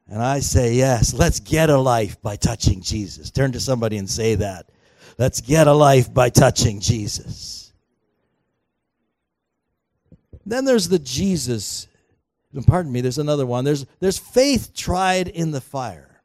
And 0.07 0.21
I 0.21 0.39
say, 0.39 0.73
yes, 0.73 1.13
let's 1.13 1.39
get 1.39 1.69
a 1.69 1.77
life 1.77 2.21
by 2.21 2.35
touching 2.35 2.81
Jesus. 2.81 3.31
Turn 3.31 3.51
to 3.53 3.59
somebody 3.59 3.97
and 3.97 4.09
say 4.09 4.35
that. 4.35 4.69
Let's 5.17 5.41
get 5.41 5.67
a 5.67 5.73
life 5.73 6.13
by 6.13 6.29
touching 6.29 6.79
Jesus. 6.79 7.73
Then 10.45 10.65
there's 10.65 10.89
the 10.89 10.99
Jesus. 10.99 11.87
Pardon 12.61 12.91
me, 12.91 13.01
there's 13.01 13.17
another 13.17 13.45
one. 13.45 13.65
There's, 13.65 13.85
there's 13.99 14.19
faith 14.19 14.73
tried 14.75 15.27
in 15.27 15.51
the 15.51 15.61
fire. 15.61 16.21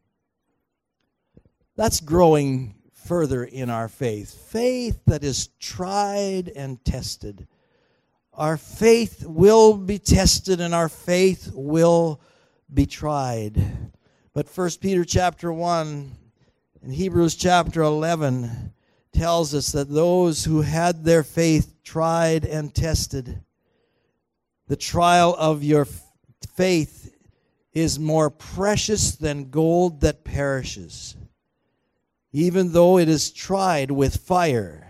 That's 1.74 2.00
growing 2.00 2.74
further 2.92 3.44
in 3.44 3.70
our 3.70 3.88
faith. 3.88 4.34
Faith 4.50 5.00
that 5.06 5.24
is 5.24 5.48
tried 5.58 6.48
and 6.54 6.84
tested. 6.84 7.46
Our 8.34 8.58
faith 8.58 9.24
will 9.26 9.76
be 9.76 9.98
tested 9.98 10.60
and 10.60 10.74
our 10.74 10.90
faith 10.90 11.50
will 11.54 12.20
be 12.72 12.84
tried. 12.84 13.90
But 14.34 14.48
1 14.54 14.70
Peter 14.80 15.04
chapter 15.04 15.50
1 15.50 16.12
and 16.82 16.92
Hebrews 16.92 17.36
chapter 17.36 17.80
11 17.80 18.74
tells 19.12 19.54
us 19.54 19.72
that 19.72 19.88
those 19.88 20.44
who 20.44 20.60
had 20.60 21.04
their 21.04 21.22
faith 21.22 21.82
tried 21.82 22.44
and 22.44 22.74
tested, 22.74 23.40
the 24.66 24.76
trial 24.76 25.34
of 25.38 25.64
your 25.64 25.86
faith 25.86 26.08
is 27.72 27.98
more 27.98 28.31
precious 28.31 29.16
than 29.16 29.51
gold 29.51 30.01
that 30.01 30.24
perishes 30.24 31.16
even 32.33 32.72
though 32.72 32.98
it 32.98 33.09
is 33.09 33.31
tried 33.31 33.90
with 33.90 34.16
fire, 34.16 34.87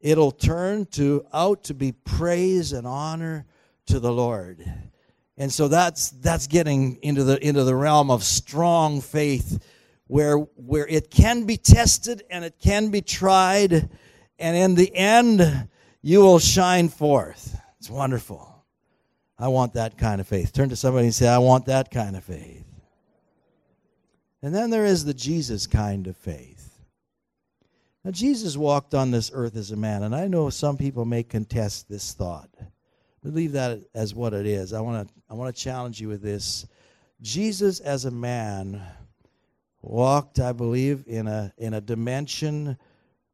it'll 0.00 0.30
turn 0.30 0.86
to 0.86 1.24
out 1.32 1.64
to 1.64 1.74
be 1.74 1.92
praise 1.92 2.72
and 2.72 2.86
honor 2.86 3.46
to 3.86 3.98
the 3.98 4.12
Lord. 4.12 4.64
And 5.36 5.52
so 5.52 5.68
that's 5.68 6.10
that's 6.10 6.46
getting 6.46 6.96
into 7.02 7.24
the 7.24 7.44
into 7.46 7.64
the 7.64 7.74
realm 7.74 8.10
of 8.10 8.22
strong 8.22 9.00
faith 9.00 9.64
where 10.08 10.36
where 10.36 10.86
it 10.86 11.10
can 11.10 11.44
be 11.44 11.56
tested 11.56 12.22
and 12.30 12.44
it 12.44 12.58
can 12.58 12.90
be 12.90 13.00
tried 13.00 13.88
and 14.38 14.56
in 14.56 14.74
the 14.74 14.94
end 14.94 15.68
you 16.02 16.20
will 16.20 16.38
shine 16.38 16.88
forth. 16.88 17.58
It's 17.78 17.88
wonderful. 17.88 18.57
I 19.38 19.48
want 19.48 19.74
that 19.74 19.96
kind 19.96 20.20
of 20.20 20.26
faith. 20.26 20.52
Turn 20.52 20.68
to 20.70 20.76
somebody 20.76 21.06
and 21.06 21.14
say 21.14 21.28
I 21.28 21.38
want 21.38 21.66
that 21.66 21.90
kind 21.90 22.16
of 22.16 22.24
faith. 22.24 22.64
And 24.42 24.54
then 24.54 24.70
there 24.70 24.84
is 24.84 25.04
the 25.04 25.14
Jesus 25.14 25.66
kind 25.66 26.06
of 26.06 26.16
faith. 26.16 26.80
Now, 28.04 28.12
Jesus 28.12 28.56
walked 28.56 28.94
on 28.94 29.10
this 29.10 29.30
earth 29.34 29.56
as 29.56 29.70
a 29.70 29.76
man, 29.76 30.02
and 30.02 30.14
I 30.14 30.28
know 30.28 30.50
some 30.50 30.76
people 30.76 31.04
may 31.04 31.22
contest 31.22 31.88
this 31.88 32.12
thought. 32.14 32.50
But 33.22 33.34
leave 33.34 33.52
that 33.52 33.80
as 33.94 34.14
what 34.14 34.32
it 34.32 34.46
is. 34.46 34.72
I 34.72 34.80
want 34.80 35.08
to 35.08 35.14
I 35.28 35.34
want 35.34 35.54
to 35.54 35.62
challenge 35.62 36.00
you 36.00 36.08
with 36.08 36.22
this. 36.22 36.66
Jesus 37.20 37.80
as 37.80 38.04
a 38.04 38.10
man 38.10 38.80
walked, 39.82 40.38
I 40.38 40.52
believe, 40.52 41.04
in 41.06 41.26
a 41.26 41.52
in 41.58 41.74
a 41.74 41.80
dimension 41.80 42.78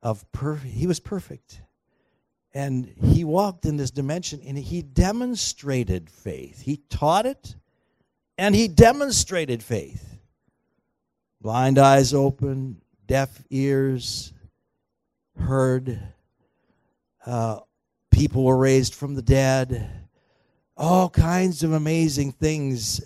of 0.02 0.30
perfect. 0.32 0.72
He 0.72 0.86
was 0.86 1.00
perfect, 1.00 1.60
and 2.54 2.94
he 3.02 3.24
walked 3.24 3.66
in 3.66 3.76
this 3.76 3.90
dimension, 3.90 4.40
and 4.46 4.56
he 4.56 4.80
demonstrated 4.80 6.08
faith. 6.08 6.62
He 6.62 6.76
taught 6.88 7.26
it, 7.26 7.56
and 8.38 8.54
he 8.54 8.68
demonstrated 8.68 9.62
faith. 9.62 10.18
Blind 11.40 11.78
eyes 11.78 12.14
open, 12.14 12.80
deaf 13.06 13.42
ears 13.50 14.32
heard. 15.36 16.00
Uh, 17.26 17.60
people 18.10 18.44
were 18.44 18.56
raised 18.56 18.94
from 18.94 19.14
the 19.14 19.22
dead. 19.22 19.90
All 20.76 21.08
kinds 21.08 21.62
of 21.62 21.72
amazing 21.72 22.32
things 22.32 23.00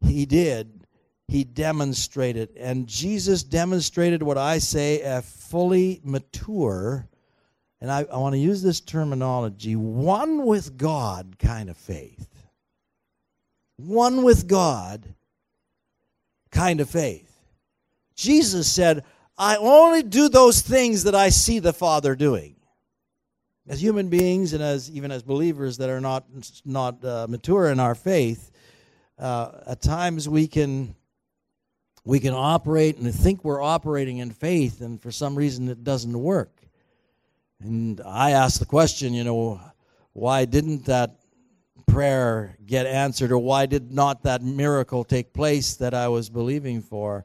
he 0.00 0.26
did. 0.26 0.86
He 1.28 1.44
demonstrated. 1.44 2.50
And 2.56 2.86
Jesus 2.86 3.42
demonstrated 3.42 4.22
what 4.22 4.36
I 4.36 4.58
say 4.58 5.00
a 5.00 5.22
fully 5.22 6.00
mature, 6.04 7.08
and 7.84 7.92
I, 7.92 8.06
I 8.10 8.16
want 8.16 8.32
to 8.32 8.38
use 8.38 8.62
this 8.62 8.80
terminology, 8.80 9.76
one 9.76 10.46
with 10.46 10.78
God 10.78 11.36
kind 11.38 11.68
of 11.68 11.76
faith. 11.76 12.26
One 13.76 14.22
with 14.22 14.48
God 14.48 15.14
kind 16.50 16.80
of 16.80 16.88
faith. 16.88 17.30
Jesus 18.16 18.72
said, 18.72 19.04
I 19.36 19.56
only 19.56 20.02
do 20.02 20.30
those 20.30 20.62
things 20.62 21.04
that 21.04 21.14
I 21.14 21.28
see 21.28 21.58
the 21.58 21.74
Father 21.74 22.16
doing. 22.16 22.56
As 23.68 23.82
human 23.82 24.08
beings 24.08 24.54
and 24.54 24.62
as 24.62 24.90
even 24.90 25.12
as 25.12 25.22
believers 25.22 25.76
that 25.76 25.90
are 25.90 26.00
not 26.00 26.24
not 26.64 27.04
uh, 27.04 27.26
mature 27.28 27.68
in 27.68 27.80
our 27.80 27.94
faith, 27.94 28.50
uh, 29.18 29.60
at 29.66 29.82
times 29.82 30.26
we 30.26 30.46
can 30.46 30.94
we 32.06 32.18
can 32.18 32.32
operate 32.32 32.96
and 32.96 33.14
think 33.14 33.44
we're 33.44 33.62
operating 33.62 34.18
in 34.18 34.30
faith, 34.30 34.80
and 34.80 35.02
for 35.02 35.12
some 35.12 35.36
reason 35.36 35.68
it 35.68 35.84
doesn't 35.84 36.18
work. 36.18 36.53
And 37.64 38.02
I 38.04 38.32
ask 38.32 38.60
the 38.60 38.66
question, 38.66 39.14
you 39.14 39.24
know, 39.24 39.58
why 40.12 40.44
didn't 40.44 40.84
that 40.84 41.16
prayer 41.86 42.58
get 42.66 42.86
answered, 42.86 43.32
or 43.32 43.38
why 43.38 43.64
did 43.64 43.90
not 43.90 44.22
that 44.24 44.42
miracle 44.42 45.02
take 45.02 45.32
place 45.32 45.74
that 45.76 45.94
I 45.94 46.08
was 46.08 46.28
believing 46.28 46.82
for? 46.82 47.24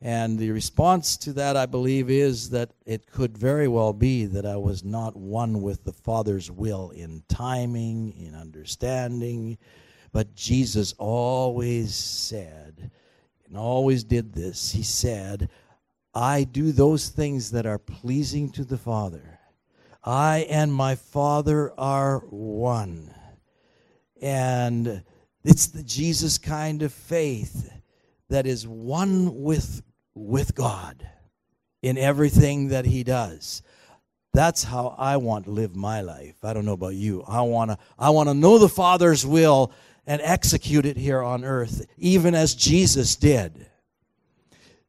And 0.00 0.38
the 0.38 0.50
response 0.50 1.18
to 1.18 1.32
that, 1.34 1.58
I 1.58 1.66
believe, 1.66 2.08
is 2.08 2.50
that 2.50 2.70
it 2.86 3.06
could 3.06 3.36
very 3.36 3.68
well 3.68 3.92
be 3.92 4.24
that 4.26 4.46
I 4.46 4.56
was 4.56 4.82
not 4.82 5.14
one 5.14 5.60
with 5.60 5.84
the 5.84 5.92
Father's 5.92 6.50
will 6.50 6.90
in 6.90 7.22
timing, 7.28 8.14
in 8.18 8.34
understanding. 8.34 9.58
But 10.10 10.34
Jesus 10.34 10.94
always 10.96 11.94
said, 11.94 12.90
and 13.46 13.58
always 13.58 14.04
did 14.04 14.32
this, 14.32 14.72
He 14.72 14.82
said, 14.82 15.50
I 16.14 16.44
do 16.44 16.72
those 16.72 17.10
things 17.10 17.50
that 17.50 17.66
are 17.66 17.78
pleasing 17.78 18.50
to 18.52 18.64
the 18.64 18.78
Father. 18.78 19.35
I 20.06 20.46
and 20.48 20.72
my 20.72 20.94
Father 20.94 21.72
are 21.76 22.20
one. 22.30 23.12
And 24.22 25.02
it's 25.44 25.66
the 25.66 25.82
Jesus 25.82 26.38
kind 26.38 26.82
of 26.82 26.92
faith 26.92 27.72
that 28.28 28.46
is 28.46 28.66
one 28.66 29.42
with 29.42 29.82
with 30.14 30.54
God 30.54 31.06
in 31.82 31.98
everything 31.98 32.68
that 32.68 32.86
he 32.86 33.02
does. 33.04 33.62
That's 34.32 34.64
how 34.64 34.94
I 34.98 35.16
want 35.16 35.44
to 35.46 35.50
live 35.50 35.74
my 35.74 36.00
life. 36.00 36.36
I 36.44 36.52
don't 36.52 36.64
know 36.64 36.72
about 36.72 36.94
you. 36.94 37.22
I 37.26 37.42
want 37.42 37.72
to 37.72 37.78
I 37.98 38.10
want 38.10 38.28
to 38.28 38.34
know 38.34 38.58
the 38.58 38.68
Father's 38.68 39.26
will 39.26 39.72
and 40.06 40.20
execute 40.22 40.86
it 40.86 40.96
here 40.96 41.20
on 41.20 41.44
earth 41.44 41.84
even 41.98 42.34
as 42.34 42.54
Jesus 42.54 43.16
did. 43.16 43.66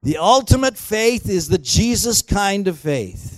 The 0.03 0.17
ultimate 0.17 0.77
faith 0.77 1.27
is 1.27 1.47
the 1.47 1.57
Jesus 1.57 2.21
kind 2.21 2.67
of 2.67 2.77
faith. 2.77 3.36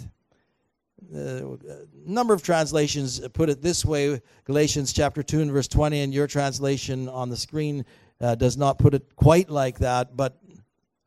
Uh, 1.13 1.55
a 1.55 2.09
number 2.09 2.33
of 2.33 2.43
translations 2.43 3.19
put 3.29 3.49
it 3.49 3.61
this 3.61 3.83
way 3.83 4.21
Galatians 4.45 4.93
chapter 4.93 5.23
2 5.23 5.41
and 5.41 5.51
verse 5.51 5.67
20, 5.67 6.01
and 6.01 6.13
your 6.13 6.27
translation 6.27 7.09
on 7.09 7.29
the 7.29 7.37
screen 7.37 7.83
uh, 8.21 8.35
does 8.35 8.57
not 8.57 8.77
put 8.77 8.93
it 8.93 9.15
quite 9.15 9.49
like 9.49 9.79
that, 9.79 10.15
but 10.15 10.37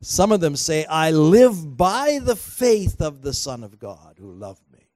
some 0.01 0.33
of 0.33 0.41
them 0.41 0.57
say, 0.57 0.85
I 0.85 1.11
live 1.11 1.77
by 1.77 2.19
the 2.21 2.35
faith 2.35 3.01
of 3.01 3.21
the 3.21 3.33
Son 3.33 3.63
of 3.63 3.79
God 3.79 4.15
who 4.19 4.33
loved 4.33 4.63
me. 4.73 4.87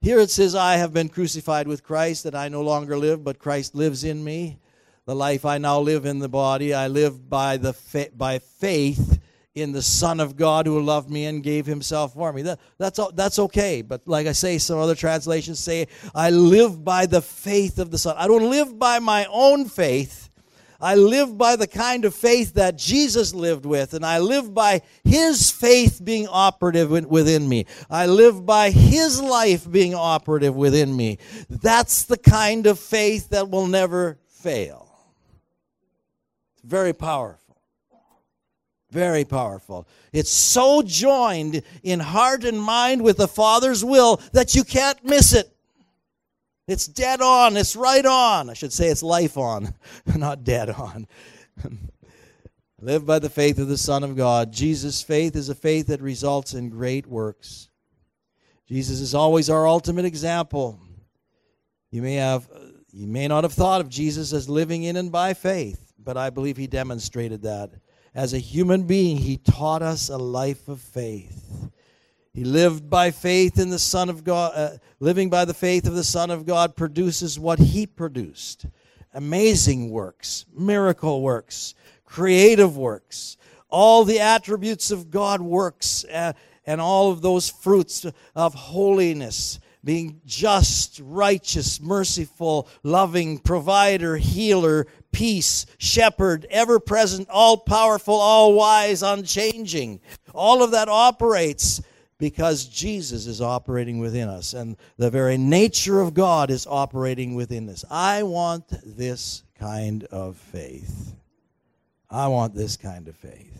Here 0.00 0.18
it 0.18 0.30
says, 0.30 0.54
I 0.54 0.76
have 0.76 0.94
been 0.94 1.10
crucified 1.10 1.68
with 1.68 1.82
Christ, 1.82 2.24
that 2.24 2.34
I 2.34 2.48
no 2.48 2.62
longer 2.62 2.96
live, 2.96 3.22
but 3.22 3.38
Christ 3.38 3.74
lives 3.74 4.04
in 4.04 4.24
me. 4.24 4.58
The 5.04 5.14
life 5.14 5.44
I 5.44 5.58
now 5.58 5.80
live 5.80 6.06
in 6.06 6.20
the 6.20 6.28
body, 6.28 6.72
I 6.72 6.88
live 6.88 7.28
by, 7.28 7.58
the 7.58 7.74
fa- 7.74 8.10
by 8.16 8.38
faith 8.38 9.11
in 9.54 9.72
the 9.72 9.82
Son 9.82 10.18
of 10.18 10.36
God 10.36 10.66
who 10.66 10.80
loved 10.80 11.10
me 11.10 11.26
and 11.26 11.42
gave 11.42 11.66
himself 11.66 12.14
for 12.14 12.32
me. 12.32 12.42
That, 12.42 12.58
that's, 12.78 12.98
that's 13.14 13.38
okay. 13.38 13.82
But 13.82 14.06
like 14.06 14.26
I 14.26 14.32
say, 14.32 14.58
some 14.58 14.78
other 14.78 14.94
translations 14.94 15.58
say, 15.58 15.88
I 16.14 16.30
live 16.30 16.84
by 16.84 17.06
the 17.06 17.20
faith 17.20 17.78
of 17.78 17.90
the 17.90 17.98
Son. 17.98 18.16
I 18.18 18.26
don't 18.26 18.48
live 18.50 18.78
by 18.78 18.98
my 18.98 19.26
own 19.30 19.68
faith. 19.68 20.30
I 20.80 20.96
live 20.96 21.38
by 21.38 21.54
the 21.54 21.68
kind 21.68 22.04
of 22.04 22.12
faith 22.12 22.54
that 22.54 22.76
Jesus 22.76 23.34
lived 23.34 23.64
with, 23.64 23.94
and 23.94 24.04
I 24.04 24.18
live 24.18 24.52
by 24.52 24.82
His 25.04 25.48
faith 25.48 26.00
being 26.02 26.26
operative 26.26 26.90
within 26.90 27.48
me. 27.48 27.66
I 27.88 28.06
live 28.06 28.44
by 28.44 28.70
His 28.70 29.22
life 29.22 29.70
being 29.70 29.94
operative 29.94 30.56
within 30.56 30.96
me. 30.96 31.18
That's 31.48 32.02
the 32.06 32.16
kind 32.16 32.66
of 32.66 32.80
faith 32.80 33.28
that 33.28 33.48
will 33.48 33.68
never 33.68 34.18
fail. 34.26 34.88
It's 36.56 36.68
very 36.68 36.92
powerful. 36.92 37.41
Very 38.92 39.24
powerful. 39.24 39.88
It's 40.12 40.30
so 40.30 40.82
joined 40.82 41.62
in 41.82 41.98
heart 41.98 42.44
and 42.44 42.60
mind 42.60 43.00
with 43.00 43.16
the 43.16 43.26
Father's 43.26 43.82
will 43.82 44.20
that 44.34 44.54
you 44.54 44.64
can't 44.64 45.02
miss 45.02 45.32
it. 45.32 45.50
It's 46.68 46.86
dead 46.86 47.22
on. 47.22 47.56
It's 47.56 47.74
right 47.74 48.04
on. 48.04 48.50
I 48.50 48.52
should 48.52 48.72
say 48.72 48.88
it's 48.88 49.02
life 49.02 49.38
on, 49.38 49.72
not 50.14 50.44
dead 50.44 50.68
on. 50.68 51.06
Live 52.82 53.06
by 53.06 53.18
the 53.18 53.30
faith 53.30 53.58
of 53.58 53.68
the 53.68 53.78
Son 53.78 54.04
of 54.04 54.14
God. 54.14 54.52
Jesus' 54.52 55.00
faith 55.00 55.36
is 55.36 55.48
a 55.48 55.54
faith 55.54 55.86
that 55.86 56.02
results 56.02 56.52
in 56.52 56.68
great 56.68 57.06
works. 57.06 57.70
Jesus 58.66 59.00
is 59.00 59.14
always 59.14 59.48
our 59.48 59.66
ultimate 59.66 60.04
example. 60.04 60.78
You 61.90 62.02
may 62.02 62.16
have 62.16 62.46
you 62.92 63.06
may 63.06 63.26
not 63.26 63.44
have 63.44 63.54
thought 63.54 63.80
of 63.80 63.88
Jesus 63.88 64.34
as 64.34 64.50
living 64.50 64.82
in 64.82 64.96
and 64.96 65.10
by 65.10 65.32
faith, 65.32 65.94
but 65.98 66.18
I 66.18 66.28
believe 66.28 66.58
he 66.58 66.66
demonstrated 66.66 67.40
that. 67.42 67.70
As 68.14 68.34
a 68.34 68.38
human 68.38 68.82
being, 68.84 69.16
he 69.16 69.38
taught 69.38 69.82
us 69.82 70.08
a 70.08 70.18
life 70.18 70.68
of 70.68 70.80
faith. 70.80 71.70
He 72.34 72.44
lived 72.44 72.88
by 72.88 73.10
faith 73.10 73.58
in 73.58 73.70
the 73.70 73.78
Son 73.78 74.08
of 74.08 74.24
God. 74.24 74.52
Uh, 74.54 74.76
living 75.00 75.30
by 75.30 75.44
the 75.44 75.54
faith 75.54 75.86
of 75.86 75.94
the 75.94 76.04
Son 76.04 76.30
of 76.30 76.46
God 76.46 76.76
produces 76.76 77.38
what 77.38 77.58
he 77.58 77.86
produced 77.86 78.66
amazing 79.14 79.90
works, 79.90 80.46
miracle 80.54 81.20
works, 81.20 81.74
creative 82.06 82.76
works, 82.76 83.36
all 83.68 84.04
the 84.04 84.20
attributes 84.20 84.90
of 84.90 85.10
God 85.10 85.40
works, 85.40 86.04
uh, 86.06 86.32
and 86.66 86.80
all 86.80 87.10
of 87.10 87.22
those 87.22 87.50
fruits 87.50 88.06
of 88.34 88.54
holiness 88.54 89.58
being 89.84 90.20
just, 90.24 91.00
righteous, 91.02 91.80
merciful, 91.80 92.68
loving, 92.82 93.38
provider, 93.38 94.16
healer, 94.16 94.86
peace, 95.10 95.66
shepherd, 95.78 96.46
ever 96.50 96.78
present, 96.78 97.28
all 97.28 97.56
powerful, 97.56 98.14
all 98.14 98.54
wise, 98.54 99.02
unchanging. 99.02 100.00
All 100.34 100.62
of 100.62 100.70
that 100.70 100.88
operates 100.88 101.82
because 102.18 102.66
Jesus 102.66 103.26
is 103.26 103.40
operating 103.40 103.98
within 103.98 104.28
us 104.28 104.54
and 104.54 104.76
the 104.96 105.10
very 105.10 105.36
nature 105.36 106.00
of 106.00 106.14
God 106.14 106.50
is 106.50 106.66
operating 106.68 107.34
within 107.34 107.68
us. 107.68 107.84
I 107.90 108.22
want 108.22 108.68
this 108.84 109.42
kind 109.58 110.04
of 110.04 110.36
faith. 110.36 111.14
I 112.08 112.28
want 112.28 112.54
this 112.54 112.76
kind 112.76 113.08
of 113.08 113.16
faith. 113.16 113.58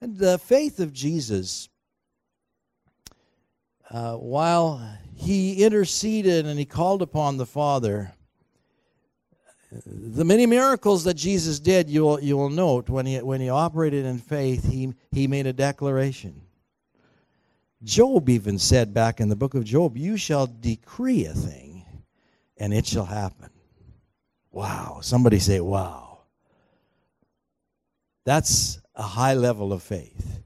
And 0.00 0.18
the 0.18 0.38
faith 0.38 0.80
of 0.80 0.92
Jesus, 0.92 1.68
uh, 3.90 4.14
while 4.14 4.98
he 5.14 5.64
interceded 5.64 6.46
and 6.46 6.58
he 6.58 6.64
called 6.64 7.02
upon 7.02 7.36
the 7.36 7.46
Father, 7.46 8.12
the 9.84 10.24
many 10.24 10.46
miracles 10.46 11.04
that 11.04 11.14
Jesus 11.14 11.58
did, 11.58 11.88
you 11.88 12.02
will, 12.02 12.20
you 12.20 12.36
will 12.36 12.50
note 12.50 12.88
when 12.88 13.06
he, 13.06 13.18
when 13.18 13.40
he 13.40 13.48
operated 13.48 14.04
in 14.04 14.18
faith, 14.18 14.64
he, 14.64 14.94
he 15.10 15.26
made 15.26 15.46
a 15.46 15.52
declaration. 15.52 16.42
Job 17.82 18.28
even 18.28 18.58
said 18.58 18.94
back 18.94 19.20
in 19.20 19.28
the 19.28 19.36
book 19.36 19.54
of 19.54 19.64
Job, 19.64 19.96
You 19.96 20.16
shall 20.16 20.46
decree 20.46 21.26
a 21.26 21.32
thing, 21.32 21.84
and 22.56 22.72
it 22.72 22.86
shall 22.86 23.04
happen. 23.04 23.50
Wow. 24.50 25.00
Somebody 25.02 25.38
say, 25.38 25.60
Wow. 25.60 26.20
That's 28.24 28.80
a 28.94 29.02
high 29.02 29.34
level 29.34 29.72
of 29.72 29.82
faith. 29.82 30.40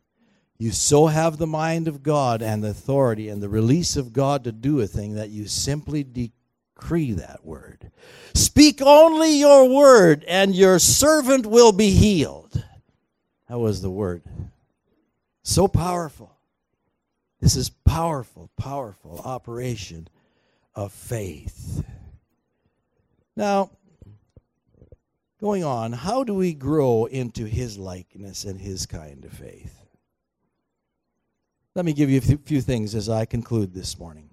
You 0.60 0.72
so 0.72 1.06
have 1.06 1.38
the 1.38 1.46
mind 1.46 1.88
of 1.88 2.02
God 2.02 2.42
and 2.42 2.62
the 2.62 2.68
authority 2.68 3.30
and 3.30 3.42
the 3.42 3.48
release 3.48 3.96
of 3.96 4.12
God 4.12 4.44
to 4.44 4.52
do 4.52 4.78
a 4.80 4.86
thing 4.86 5.14
that 5.14 5.30
you 5.30 5.46
simply 5.46 6.04
decree 6.04 7.12
that 7.12 7.46
word. 7.46 7.90
Speak 8.34 8.82
only 8.82 9.38
your 9.38 9.66
word, 9.70 10.22
and 10.28 10.54
your 10.54 10.78
servant 10.78 11.46
will 11.46 11.72
be 11.72 11.92
healed. 11.92 12.62
That 13.48 13.58
was 13.58 13.80
the 13.80 13.88
word. 13.88 14.22
So 15.42 15.66
powerful. 15.66 16.36
This 17.40 17.56
is 17.56 17.70
powerful, 17.70 18.50
powerful 18.58 19.22
operation 19.24 20.08
of 20.74 20.92
faith. 20.92 21.82
Now, 23.34 23.70
going 25.40 25.64
on, 25.64 25.92
how 25.92 26.22
do 26.22 26.34
we 26.34 26.52
grow 26.52 27.06
into 27.06 27.46
his 27.46 27.78
likeness 27.78 28.44
and 28.44 28.60
his 28.60 28.84
kind 28.84 29.24
of 29.24 29.32
faith? 29.32 29.79
Let 31.74 31.85
me 31.85 31.92
give 31.92 32.11
you 32.11 32.18
a 32.18 32.37
few 32.37 32.61
things 32.61 32.96
as 32.96 33.09
I 33.09 33.24
conclude 33.24 33.72
this 33.72 33.98
morning. 33.98 34.28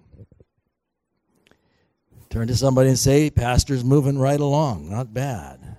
Turn 2.29 2.47
to 2.47 2.55
somebody 2.55 2.89
and 2.89 2.99
say, 2.99 3.29
Pastor's 3.29 3.83
moving 3.83 4.17
right 4.17 4.39
along. 4.39 4.89
Not 4.89 5.13
bad. 5.13 5.59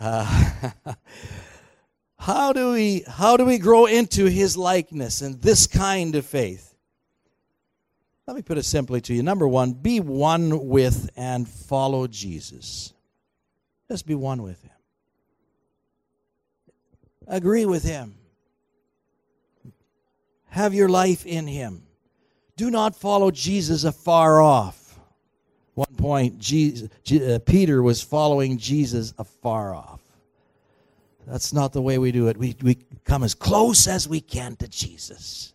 Uh, 0.00 0.70
how 2.20 2.52
do 2.52 2.70
we 2.70 3.02
how 3.08 3.36
do 3.36 3.44
we 3.44 3.58
grow 3.58 3.86
into 3.86 4.26
his 4.26 4.56
likeness 4.56 5.22
and 5.22 5.42
this 5.42 5.66
kind 5.66 6.14
of 6.14 6.24
faith? 6.24 6.72
Let 8.28 8.36
me 8.36 8.42
put 8.42 8.58
it 8.58 8.62
simply 8.62 9.00
to 9.00 9.14
you. 9.14 9.24
Number 9.24 9.48
one, 9.48 9.72
be 9.72 9.98
one 9.98 10.68
with 10.68 11.10
and 11.16 11.48
follow 11.48 12.06
Jesus. 12.06 12.92
Just 13.90 14.06
be 14.06 14.14
one 14.14 14.40
with 14.40 14.62
him. 14.62 14.70
Agree 17.26 17.66
with 17.66 17.82
him. 17.82 18.17
Have 20.48 20.74
your 20.74 20.88
life 20.88 21.26
in 21.26 21.46
him. 21.46 21.82
Do 22.56 22.70
not 22.70 22.96
follow 22.96 23.30
Jesus 23.30 23.84
afar 23.84 24.40
off. 24.40 24.98
One 25.74 25.94
point, 25.96 26.38
Jesus, 26.38 26.88
uh, 27.12 27.38
Peter 27.46 27.82
was 27.82 28.02
following 28.02 28.58
Jesus 28.58 29.14
afar 29.16 29.74
off. 29.74 30.00
That's 31.26 31.52
not 31.52 31.72
the 31.72 31.82
way 31.82 31.98
we 31.98 32.10
do 32.10 32.28
it. 32.28 32.36
We, 32.36 32.56
we 32.62 32.78
come 33.04 33.22
as 33.22 33.34
close 33.34 33.86
as 33.86 34.08
we 34.08 34.20
can 34.20 34.56
to 34.56 34.66
Jesus. 34.66 35.52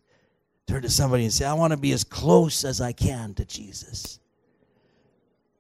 Turn 0.67 0.84
to 0.84 0.89
somebody 0.89 1.23
and 1.23 1.34
say, 1.34 1.45
I 1.45 1.53
want 1.53 1.71
to 1.71 1.77
be 1.77 1.91
as 1.91 2.03
close 2.03 2.63
as 2.63 2.79
I 2.79 2.93
can 2.93 3.34
to 3.34 3.45
Jesus. 3.45 4.19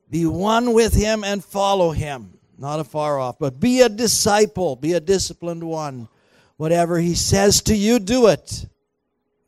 Be 0.09 0.25
one 0.25 0.73
with 0.73 0.93
him 0.93 1.23
and 1.23 1.43
follow 1.43 1.91
him. 1.91 2.37
Not 2.57 2.79
afar 2.79 3.19
off, 3.19 3.39
but 3.39 3.59
be 3.59 3.81
a 3.81 3.89
disciple, 3.89 4.75
be 4.75 4.93
a 4.93 4.99
disciplined 4.99 5.63
one. 5.63 6.07
Whatever 6.57 6.99
he 6.99 7.15
says 7.15 7.61
to 7.63 7.75
you, 7.75 7.99
do 7.99 8.27
it. 8.27 8.67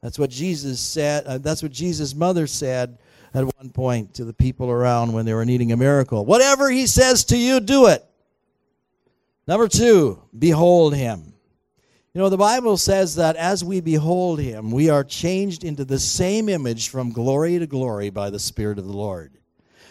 That's 0.02 0.20
what 0.20 0.30
Jesus 0.30 0.80
said. 0.80 1.26
Uh, 1.26 1.38
that's 1.38 1.64
what 1.64 1.72
Jesus' 1.72 2.14
mother 2.14 2.48
said 2.48 2.98
at 3.34 3.44
one 3.58 3.70
point 3.70 4.14
to 4.16 4.26
the 4.26 4.34
people 4.34 4.70
around 4.70 5.14
when 5.14 5.26
they 5.26 5.34
were 5.34 5.46
needing 5.46 5.72
a 5.72 5.78
miracle. 5.78 6.26
Whatever 6.26 6.70
he 6.70 6.88
says 6.88 7.26
to 7.26 7.38
you, 7.38 7.60
do 7.60 7.88
it. 7.88 8.06
Number 9.48 9.68
two, 9.68 10.22
behold 10.38 10.96
him. 10.96 11.34
You 12.14 12.22
know, 12.22 12.30
the 12.30 12.38
Bible 12.38 12.78
says 12.78 13.16
that 13.16 13.36
as 13.36 13.64
we 13.64 13.82
behold 13.82 14.40
him, 14.40 14.72
we 14.72 14.90
are 14.90 15.04
changed 15.04 15.66
into 15.66 15.84
the 15.84 16.00
same 16.00 16.48
image 16.48 16.88
from 16.88 17.12
glory 17.12 17.60
to 17.60 17.68
glory 17.68 18.10
by 18.10 18.30
the 18.30 18.40
Spirit 18.40 18.80
of 18.80 18.86
the 18.86 18.94
Lord. 18.94 19.34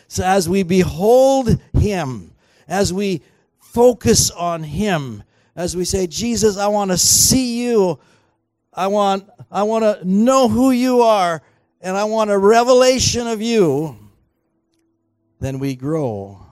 So 0.09 0.25
as 0.25 0.49
we 0.49 0.63
behold 0.63 1.61
him, 1.75 2.33
as 2.67 2.95
we 2.95 3.23
focus 3.61 4.31
on 4.31 4.63
him, 4.63 5.23
as 5.55 5.77
we 5.77 5.85
say, 5.85 6.07
Jesus, 6.07 6.57
I 6.57 6.69
want 6.69 6.93
to 6.93 6.99
see 6.99 7.63
you 7.63 7.99
I 8.75 8.89
want, 8.89 9.29
I 9.51 9.63
want 9.63 9.85
to 9.85 10.05
know 10.09 10.49
who 10.49 10.71
you 10.71 11.03
are, 11.03 11.43
and 11.81 11.97
I 11.97 12.05
want 12.05 12.31
a 12.31 12.39
revelation 12.39 13.27
of 13.27 13.41
you, 13.41 13.97
then 15.41 15.59
we 15.59 15.77
grow 15.77 16.45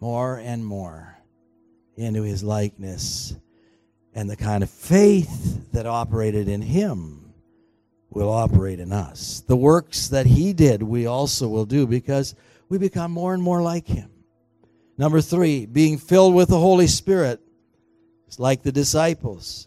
more 0.00 0.38
and 0.38 0.64
more 0.64 1.16
into 1.96 2.22
his 2.22 2.44
likeness. 2.44 3.34
And 4.14 4.30
the 4.30 4.36
kind 4.36 4.62
of 4.62 4.70
faith 4.70 5.72
that 5.72 5.86
operated 5.86 6.48
in 6.48 6.62
him 6.62 7.32
will 8.10 8.30
operate 8.30 8.80
in 8.80 8.92
us. 8.92 9.42
The 9.46 9.56
works 9.56 10.08
that 10.08 10.26
he 10.26 10.52
did, 10.52 10.82
we 10.82 11.06
also 11.06 11.48
will 11.48 11.66
do 11.66 11.86
because 11.86 12.34
we 12.68 12.78
become 12.78 13.10
more 13.10 13.34
and 13.34 13.42
more 13.42 13.62
like 13.62 13.86
him. 13.86 14.10
Number 14.98 15.20
three, 15.20 15.66
being 15.66 15.98
filled 15.98 16.34
with 16.34 16.48
the 16.48 16.58
Holy 16.58 16.86
Spirit. 16.86 17.40
It's 18.26 18.38
like 18.38 18.62
the 18.62 18.72
disciples. 18.72 19.65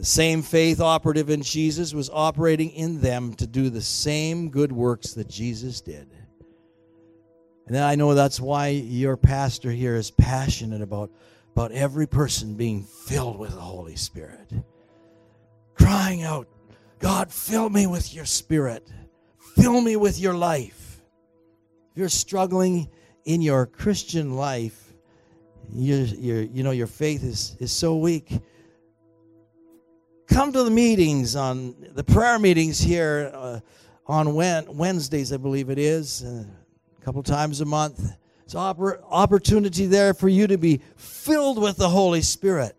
The 0.00 0.06
same 0.06 0.40
faith 0.40 0.80
operative 0.80 1.28
in 1.28 1.42
Jesus 1.42 1.92
was 1.92 2.08
operating 2.08 2.70
in 2.70 3.02
them 3.02 3.34
to 3.34 3.46
do 3.46 3.68
the 3.68 3.82
same 3.82 4.48
good 4.48 4.72
works 4.72 5.12
that 5.12 5.28
Jesus 5.28 5.82
did. 5.82 6.08
And 7.66 7.76
I 7.76 7.96
know 7.96 8.14
that's 8.14 8.40
why 8.40 8.68
your 8.68 9.18
pastor 9.18 9.70
here 9.70 9.96
is 9.96 10.10
passionate 10.10 10.80
about, 10.80 11.10
about 11.54 11.72
every 11.72 12.06
person 12.06 12.54
being 12.54 12.82
filled 12.82 13.38
with 13.38 13.50
the 13.50 13.60
Holy 13.60 13.94
Spirit. 13.94 14.50
Crying 15.74 16.22
out, 16.22 16.48
God, 16.98 17.30
fill 17.30 17.68
me 17.68 17.86
with 17.86 18.14
your 18.14 18.24
spirit. 18.24 18.88
Fill 19.54 19.82
me 19.82 19.96
with 19.96 20.18
your 20.18 20.32
life. 20.32 21.02
if 21.92 21.98
you're 21.98 22.08
struggling 22.08 22.88
in 23.26 23.42
your 23.42 23.66
Christian 23.66 24.34
life, 24.34 24.94
you 25.70 25.96
you 25.96 26.62
know 26.62 26.70
your 26.70 26.86
faith 26.86 27.22
is, 27.22 27.54
is 27.60 27.70
so 27.70 27.98
weak. 27.98 28.40
Come 30.40 30.54
to 30.54 30.64
the 30.64 30.70
meetings 30.70 31.36
on 31.36 31.74
the 31.92 32.02
prayer 32.02 32.38
meetings 32.38 32.80
here 32.80 33.30
uh, 33.34 33.60
on 34.06 34.32
Wednesdays, 34.32 35.34
I 35.34 35.36
believe 35.36 35.68
it 35.68 35.78
is, 35.78 36.24
uh, 36.24 36.44
a 36.98 37.04
couple 37.04 37.22
times 37.22 37.60
a 37.60 37.66
month. 37.66 38.14
It's 38.46 38.54
oppor- 38.54 39.02
opportunity 39.10 39.84
there 39.84 40.14
for 40.14 40.30
you 40.30 40.46
to 40.46 40.56
be 40.56 40.80
filled 40.96 41.60
with 41.60 41.76
the 41.76 41.90
Holy 41.90 42.22
Spirit 42.22 42.74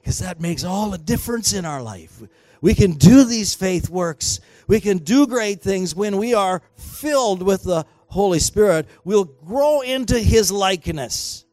because 0.00 0.20
that 0.20 0.40
makes 0.40 0.64
all 0.64 0.88
the 0.88 0.96
difference 0.96 1.52
in 1.52 1.66
our 1.66 1.82
life. 1.82 2.22
We 2.62 2.72
can 2.72 2.92
do 2.92 3.24
these 3.24 3.54
faith 3.54 3.90
works. 3.90 4.40
We 4.66 4.80
can 4.80 4.96
do 4.96 5.26
great 5.26 5.60
things 5.60 5.94
when 5.94 6.16
we 6.16 6.32
are 6.32 6.62
filled 6.74 7.42
with 7.42 7.64
the 7.64 7.84
Holy 8.06 8.38
Spirit. 8.38 8.88
We'll 9.04 9.24
grow 9.24 9.82
into 9.82 10.18
His 10.18 10.50
likeness. 10.50 11.44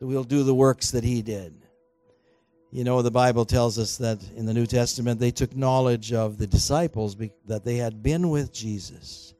So 0.00 0.06
we'll 0.06 0.24
do 0.24 0.44
the 0.44 0.54
works 0.54 0.92
that 0.92 1.04
He 1.04 1.20
did. 1.20 1.61
You 2.72 2.84
know, 2.84 3.02
the 3.02 3.10
Bible 3.10 3.44
tells 3.44 3.78
us 3.78 3.98
that 3.98 4.18
in 4.34 4.46
the 4.46 4.54
New 4.54 4.66
Testament 4.66 5.20
they 5.20 5.30
took 5.30 5.54
knowledge 5.54 6.12
of 6.12 6.38
the 6.38 6.46
disciples 6.46 7.14
that 7.46 7.64
they 7.64 7.76
had 7.76 8.02
been 8.02 8.30
with 8.30 8.52
Jesus 8.52 9.32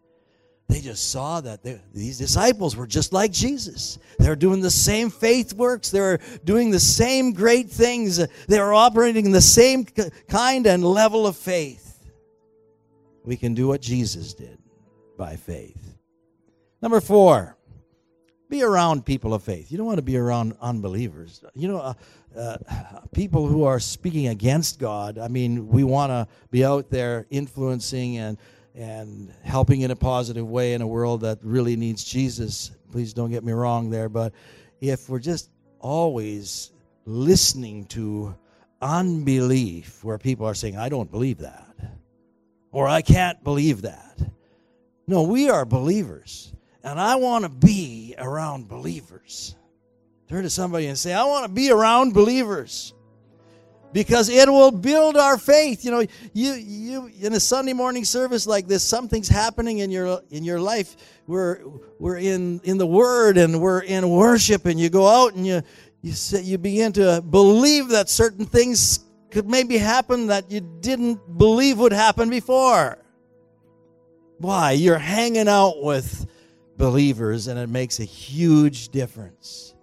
they 0.73 0.81
just 0.81 1.11
saw 1.11 1.41
that 1.43 1.63
these 1.93 2.17
disciples 2.17 2.75
were 2.77 2.87
just 2.87 3.13
like 3.13 3.31
Jesus. 3.31 3.99
They 4.19 4.29
were 4.29 4.37
doing 4.37 4.63
the 4.63 4.71
same 4.71 5.11
faith 5.11 5.53
works. 5.53 5.91
They 5.91 6.01
were 6.01 6.19
doing 6.45 6.71
the 6.71 6.81
same 6.81 7.35
great 7.35 7.69
things. 7.69 8.17
They 8.47 8.59
were 8.59 8.73
operating 8.73 9.27
in 9.27 9.33
the 9.33 9.43
same 9.43 9.85
kind 10.29 10.67
and 10.67 10.83
level 10.83 11.27
of 11.27 11.37
faith. 11.37 12.11
We 13.23 13.37
can 13.37 13.53
do 13.53 13.69
what 13.69 13.83
Jesus 13.83 14.33
did 14.33 14.59
by 15.19 15.37
faith. 15.37 15.99
Number 16.81 17.03
four, 17.03 17.59
be 18.53 18.63
around 18.63 19.07
people 19.07 19.33
of 19.33 19.43
faith. 19.43 19.73
You 19.73 19.79
don't 19.79 19.87
want 19.87 19.97
to 19.97 20.03
be 20.03 20.19
around 20.19 20.55
unbelievers. 20.61 21.43
You 21.55 21.69
know, 21.69 21.79
uh, 21.79 21.95
uh, 22.37 22.57
people 23.13 23.47
who 23.47 23.65
are 23.65 23.81
speaking 23.81 24.29
against 24.29 24.79
God. 24.79 25.17
I 25.17 25.29
mean, 25.29 25.69
we 25.69 25.85
want 25.85 26.11
to 26.11 26.29
be 26.51 26.63
out 26.65 26.91
there 26.91 27.27
influencing 27.31 28.19
and 28.19 28.37
and 28.75 29.35
helping 29.43 29.83
in 29.83 29.91
a 29.91 29.97
positive 29.97 30.49
way 30.49 30.75
in 30.75 30.83
a 30.83 30.87
world 30.87 31.23
that 31.23 31.39
really 31.43 31.77
needs 31.77 32.05
Jesus. 32.05 32.71
Please 32.91 33.13
don't 33.13 33.31
get 33.31 33.45
me 33.45 33.53
wrong 33.53 33.91
there, 33.91 34.09
but 34.09 34.33
if 34.81 35.09
we're 35.09 35.19
just 35.19 35.51
always 35.79 36.73
listening 37.05 37.85
to 37.87 38.35
unbelief 38.81 40.03
where 40.03 40.17
people 40.19 40.47
are 40.47 40.55
saying, 40.55 40.77
I 40.77 40.89
don't 40.89 41.11
believe 41.11 41.39
that, 41.39 41.75
or 42.71 42.89
I 42.89 43.03
can't 43.03 43.43
believe 43.45 43.83
that. 43.83 44.19
No, 45.07 45.23
we 45.23 45.51
are 45.51 45.67
believers, 45.67 46.55
and 46.85 46.99
I 47.01 47.17
want 47.17 47.45
to 47.45 47.49
be 47.49 48.15
around 48.19 48.69
believers. 48.69 49.55
Turn 50.29 50.45
to 50.45 50.51
somebody 50.51 50.87
and 50.87 50.99
say, 50.99 51.13
I 51.13 51.25
want 51.25 51.47
to 51.47 51.53
be 51.53 51.71
around 51.71 52.15
believers 52.15 52.95
because 53.93 54.29
it 54.29 54.49
will 54.49 54.71
build 54.71 55.17
our 55.17 55.37
faith. 55.37 55.85
You 55.85 55.91
know, 55.91 56.07
you 56.33 56.53
you 56.55 57.11
in 57.21 57.35
a 57.35 57.41
Sunday 57.41 57.73
morning 57.73 58.05
service 58.05 58.47
like 58.47 58.67
this, 58.67 58.83
something's 58.83 59.29
happening 59.29 59.79
in 59.79 59.91
your 59.91 60.23
in 60.31 60.45
your 60.45 60.61
life. 60.61 60.97
We're 61.27 61.61
we're 61.99 62.19
in 62.19 62.61
in 62.65 62.79
the 62.79 62.87
Word 62.87 63.37
and 63.37 63.61
we're 63.61 63.83
in 63.83 64.09
worship, 64.09 64.67
and 64.67 64.81
you 64.81 64.89
go 64.89 65.07
out 65.07 65.35
and 65.35 65.47
you 65.47 65.63
you 66.01 66.13
say, 66.13 66.43
you 66.43 66.59
begin 66.59 66.93
to 66.95 67.23
believe 67.23 67.89
that 67.89 68.09
certain 68.09 68.47
things 68.47 69.01
could 69.31 69.49
maybe 69.49 69.79
happen 69.79 70.27
that 70.27 70.51
you 70.51 70.61
didn't 70.61 71.39
believe 71.39 71.79
would 71.79 71.93
happen 71.93 72.29
before. 72.29 72.99
Why? 74.39 74.73
You're 74.73 74.99
hanging 74.99 75.49
out 75.49 75.83
with 75.83 76.27
believers, 76.77 77.47
and 77.47 77.59
it 77.59 77.69
makes 77.69 78.01
a 78.01 78.05
huge 78.05 78.89
difference. 78.89 79.75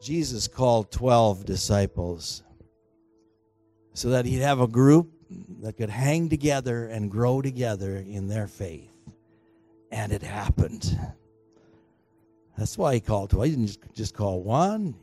Jesus 0.00 0.48
called 0.48 0.90
12 0.92 1.44
disciples 1.44 2.42
so 3.94 4.10
that 4.10 4.26
he'd 4.26 4.40
have 4.40 4.60
a 4.60 4.68
group 4.68 5.10
that 5.62 5.76
could 5.76 5.88
hang 5.88 6.28
together 6.28 6.86
and 6.86 7.10
grow 7.10 7.40
together 7.40 7.96
in 7.96 8.28
their 8.28 8.46
faith. 8.46 8.90
And 9.90 10.12
it 10.12 10.22
happened. 10.22 10.98
That's 12.58 12.76
why 12.76 12.94
he 12.94 13.00
called 13.00 13.30
12. 13.30 13.44
He 13.46 13.50
didn't 13.52 13.94
just 13.94 14.14
call 14.14 14.42
one. 14.42 14.94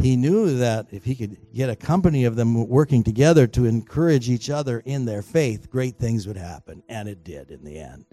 He 0.00 0.16
knew 0.16 0.58
that 0.58 0.86
if 0.92 1.04
he 1.04 1.14
could 1.16 1.36
get 1.52 1.70
a 1.70 1.76
company 1.76 2.24
of 2.24 2.36
them 2.36 2.68
working 2.68 3.02
together 3.02 3.46
to 3.48 3.64
encourage 3.64 4.28
each 4.28 4.48
other 4.48 4.80
in 4.84 5.04
their 5.04 5.22
faith, 5.22 5.70
great 5.70 5.96
things 5.96 6.26
would 6.26 6.36
happen. 6.36 6.82
And 6.88 7.08
it 7.08 7.24
did 7.24 7.50
in 7.50 7.64
the 7.64 7.78
end. 7.78 8.04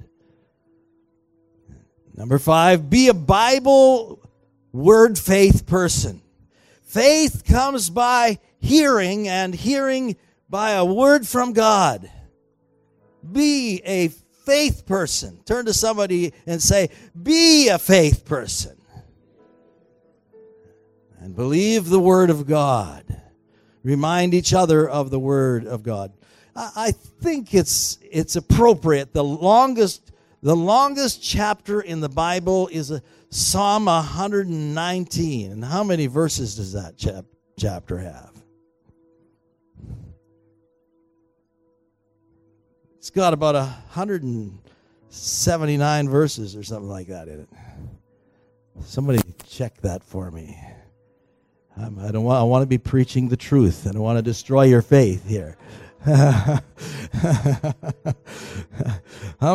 Number 2.15 2.39
five, 2.39 2.89
be 2.89 3.10
a 3.10 3.13
Bible 3.13 4.21
word 4.71 5.19
faith 5.19 5.65
person. 5.65 6.21
Faith 6.84 7.43
comes 7.45 7.89
by 7.89 8.39
hearing, 8.60 9.28
and 9.28 9.54
hearing 9.54 10.15
by 10.49 10.71
a 10.71 10.86
word 10.86 11.28
from 11.28 11.51
God. 11.51 12.10
Be 13.30 13.82
a 13.84 14.08
faith 14.45 14.86
person. 14.86 15.39
Turn 15.45 15.65
to 15.65 15.73
somebody 15.73 16.34
and 16.47 16.62
say, 16.62 16.89
Be 17.21 17.67
a 17.67 17.78
faith 17.78 18.23
person. 18.23 18.78
And 21.19 21.36
believe 21.36 21.89
the 21.89 21.99
word 21.99 22.30
of 22.30 22.47
God. 22.47 23.04
Remind 23.84 24.34
each 24.34 24.54
other 24.54 24.88
of 24.88 25.10
the 25.10 25.19
word 25.19 25.65
of 25.65 25.84
God. 25.84 26.13
I 26.56 26.91
think 26.91 27.54
it's 27.54 27.99
it's 28.01 28.38
appropriate. 28.38 29.12
The 29.12 29.23
longest 29.23 30.13
the 30.45 30.55
longest 30.55 31.21
chapter 31.23 31.81
in 31.81 31.99
the 32.01 32.08
Bible 32.08 32.67
is 32.67 32.93
Psalm 33.31 33.86
119. 33.86 35.51
And 35.51 35.65
how 35.65 35.84
many 35.84 36.05
verses 36.05 36.55
does 36.55 36.73
that 36.73 36.99
chap- 36.99 37.25
chapter 37.58 37.97
have? 37.97 38.29
It's 42.97 43.10
got 43.10 43.34
about 43.34 43.55
179 43.55 46.10
verses 46.10 46.55
or 46.55 46.62
something 46.62 46.89
like 46.89 47.08
that 47.08 47.27
in 47.27 47.39
it. 47.39 47.49
Somebody 48.84 49.17
check 49.47 49.81
that 49.81 50.03
for 50.03 50.29
me. 50.29 50.60
Um, 51.75 51.97
I 51.99 52.12
don't 52.12 52.23
want. 52.23 52.39
I 52.39 52.43
want 52.43 52.62
to 52.62 52.67
be 52.67 52.77
preaching 52.77 53.29
the 53.29 53.38
truth. 53.38 53.88
I 53.88 53.93
don't 53.93 54.03
want 54.03 54.19
to 54.19 54.21
destroy 54.21 54.65
your 54.65 54.84
faith 54.84 55.27
here. 55.27 55.58
How 56.06 56.62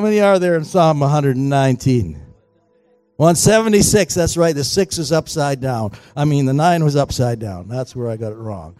many 0.00 0.20
are 0.20 0.40
there 0.40 0.56
in 0.56 0.64
Psalm 0.64 0.98
119? 0.98 2.14
176, 2.14 4.14
that's 4.14 4.36
right. 4.36 4.52
The 4.52 4.64
6 4.64 4.98
is 4.98 5.12
upside 5.12 5.60
down. 5.60 5.92
I 6.16 6.24
mean, 6.24 6.46
the 6.46 6.52
9 6.52 6.82
was 6.82 6.96
upside 6.96 7.38
down. 7.38 7.68
That's 7.68 7.94
where 7.94 8.10
I 8.10 8.16
got 8.16 8.32
it 8.32 8.36
wrong. 8.36 8.76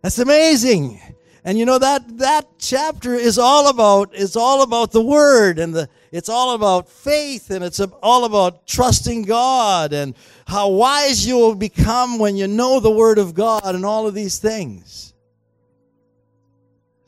That's 0.00 0.18
amazing. 0.18 1.02
And 1.44 1.58
you 1.58 1.66
know 1.66 1.78
that 1.78 2.16
that 2.18 2.46
chapter 2.58 3.14
is 3.14 3.38
all 3.38 3.68
about 3.68 4.14
is 4.14 4.34
all 4.34 4.62
about 4.62 4.92
the 4.92 5.02
word 5.02 5.58
and 5.58 5.74
the 5.74 5.90
it's 6.12 6.30
all 6.30 6.54
about 6.54 6.88
faith 6.88 7.50
and 7.50 7.62
it's 7.62 7.80
all 8.02 8.24
about 8.24 8.66
trusting 8.66 9.24
God 9.24 9.92
and 9.92 10.14
how 10.46 10.70
wise 10.70 11.26
you 11.26 11.36
will 11.36 11.54
become 11.54 12.18
when 12.18 12.36
you 12.36 12.46
know 12.46 12.80
the 12.80 12.90
word 12.90 13.18
of 13.18 13.34
God 13.34 13.74
and 13.74 13.84
all 13.84 14.06
of 14.06 14.14
these 14.14 14.38
things. 14.38 15.13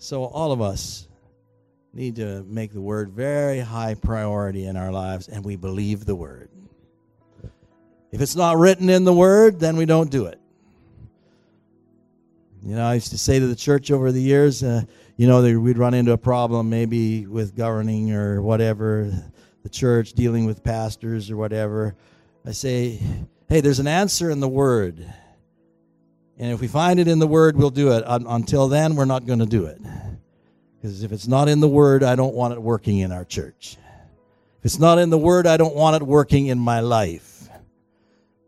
So, 0.06 0.22
all 0.22 0.52
of 0.52 0.60
us 0.60 1.08
need 1.92 2.14
to 2.14 2.44
make 2.44 2.72
the 2.72 2.80
word 2.80 3.10
very 3.10 3.58
high 3.58 3.94
priority 3.94 4.66
in 4.66 4.76
our 4.76 4.92
lives, 4.92 5.26
and 5.26 5.44
we 5.44 5.56
believe 5.56 6.04
the 6.04 6.14
word. 6.14 6.48
If 8.12 8.20
it's 8.20 8.36
not 8.36 8.56
written 8.56 8.88
in 8.88 9.02
the 9.02 9.12
word, 9.12 9.58
then 9.58 9.76
we 9.76 9.84
don't 9.84 10.08
do 10.08 10.26
it. 10.26 10.38
You 12.62 12.76
know, 12.76 12.86
I 12.86 12.94
used 12.94 13.10
to 13.10 13.18
say 13.18 13.40
to 13.40 13.48
the 13.48 13.56
church 13.56 13.90
over 13.90 14.12
the 14.12 14.22
years, 14.22 14.62
uh, 14.62 14.82
you 15.16 15.26
know, 15.26 15.42
we'd 15.58 15.76
run 15.76 15.92
into 15.92 16.12
a 16.12 16.18
problem 16.18 16.70
maybe 16.70 17.26
with 17.26 17.56
governing 17.56 18.12
or 18.12 18.40
whatever, 18.40 19.10
the 19.64 19.68
church 19.68 20.12
dealing 20.12 20.46
with 20.46 20.62
pastors 20.62 21.32
or 21.32 21.36
whatever. 21.36 21.96
I 22.44 22.52
say, 22.52 23.00
hey, 23.48 23.60
there's 23.60 23.80
an 23.80 23.88
answer 23.88 24.30
in 24.30 24.38
the 24.38 24.48
word. 24.48 25.04
And 26.38 26.52
if 26.52 26.60
we 26.60 26.68
find 26.68 27.00
it 27.00 27.08
in 27.08 27.18
the 27.18 27.26
Word, 27.26 27.56
we'll 27.56 27.70
do 27.70 27.92
it. 27.92 28.04
Until 28.06 28.68
then, 28.68 28.94
we're 28.94 29.06
not 29.06 29.24
going 29.24 29.38
to 29.38 29.46
do 29.46 29.64
it. 29.64 29.80
Because 30.86 31.02
if 31.02 31.10
it's 31.10 31.26
not 31.26 31.48
in 31.48 31.58
the 31.58 31.66
Word, 31.66 32.04
I 32.04 32.14
don't 32.14 32.36
want 32.36 32.54
it 32.54 32.62
working 32.62 32.98
in 32.98 33.10
our 33.10 33.24
church. 33.24 33.76
If 34.60 34.66
it's 34.66 34.78
not 34.78 35.00
in 35.00 35.10
the 35.10 35.18
Word, 35.18 35.44
I 35.44 35.56
don't 35.56 35.74
want 35.74 36.00
it 36.00 36.06
working 36.06 36.46
in 36.46 36.60
my 36.60 36.78
life. 36.78 37.48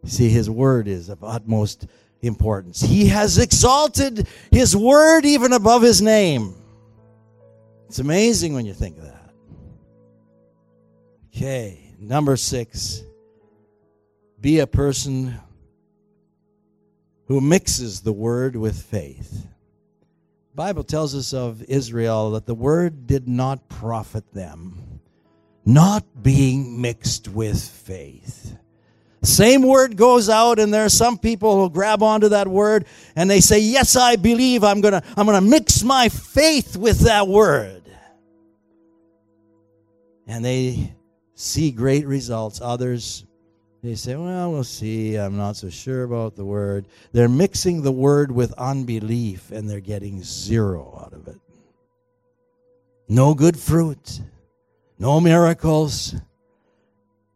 See, 0.05 0.29
His 0.29 0.49
Word 0.49 0.87
is 0.87 1.09
of 1.09 1.25
utmost 1.25 1.89
importance. 2.23 2.81
He 2.81 3.07
has 3.07 3.39
exalted 3.39 4.29
His 4.53 4.77
Word 4.77 5.25
even 5.25 5.53
above 5.53 5.83
His 5.83 6.01
name. 6.01 6.55
It's 7.89 7.99
amazing 7.99 8.55
when 8.55 8.67
you 8.67 8.73
think 8.73 8.99
of 8.99 9.07
that. 9.07 9.33
Okay, 11.35 11.93
number 11.99 12.37
six 12.37 13.03
be 14.41 14.61
a 14.61 14.67
person 14.69 15.35
who 17.27 17.41
mixes 17.41 18.01
the 18.03 18.13
word 18.13 18.55
with 18.55 18.81
faith. 18.81 19.49
Bible 20.59 20.83
tells 20.83 21.15
us 21.15 21.33
of 21.33 21.63
Israel 21.63 22.33
that 22.33 22.45
the 22.45 22.55
word 22.55 23.07
did 23.07 23.29
not 23.29 23.69
profit 23.69 24.35
them 24.35 24.99
not 25.65 26.05
being 26.21 26.83
mixed 26.83 27.29
with 27.29 27.63
faith. 27.63 28.57
Same 29.23 29.63
word 29.63 29.97
goes 29.97 30.29
out, 30.29 30.59
and 30.59 30.75
there 30.75 30.85
are 30.85 30.89
some 30.89 31.17
people 31.17 31.61
who 31.61 31.71
grab 31.71 32.03
onto 32.03 32.31
that 32.31 32.49
word 32.49 32.87
and 33.15 33.31
they 33.31 33.39
say, 33.39 33.61
Yes, 33.61 33.95
I 33.95 34.17
believe. 34.17 34.65
I'm 34.65 34.81
going 34.81 34.95
to 34.95 35.03
I'm 35.17 35.27
going 35.27 35.41
to 35.41 35.49
mix 35.49 35.85
my 35.85 36.09
faith 36.09 36.77
with 36.77 37.03
that 37.03 37.29
word. 37.29 37.85
And 40.27 40.45
they 40.45 40.93
see 41.37 41.71
great 41.71 42.05
results. 42.05 42.61
Others, 42.61 43.25
they 43.83 43.95
say, 43.95 44.17
Well, 44.17 44.53
we'll 44.53 44.65
see. 44.65 45.17
I'm 45.17 45.37
not 45.37 45.57
so 45.57 45.71
sure 45.71 46.05
about 46.05 46.37
the 46.37 46.45
word. 46.45 46.87
They're 47.13 47.29
mixing 47.29 47.83
the 47.83 47.93
word 47.93 48.33
with 48.33 48.53
unbelief, 48.55 49.51
and 49.51 49.69
they're 49.69 49.81
getting 49.81 50.23
zero 50.23 51.01
out 51.05 51.13
of 51.13 51.29
it. 51.29 51.41
No 53.09 53.35
good 53.35 53.59
fruit, 53.59 54.21
no 54.99 55.21
miracles 55.21 56.15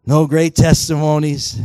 no 0.04 0.26
great 0.26 0.54
testimonies. 0.54 1.60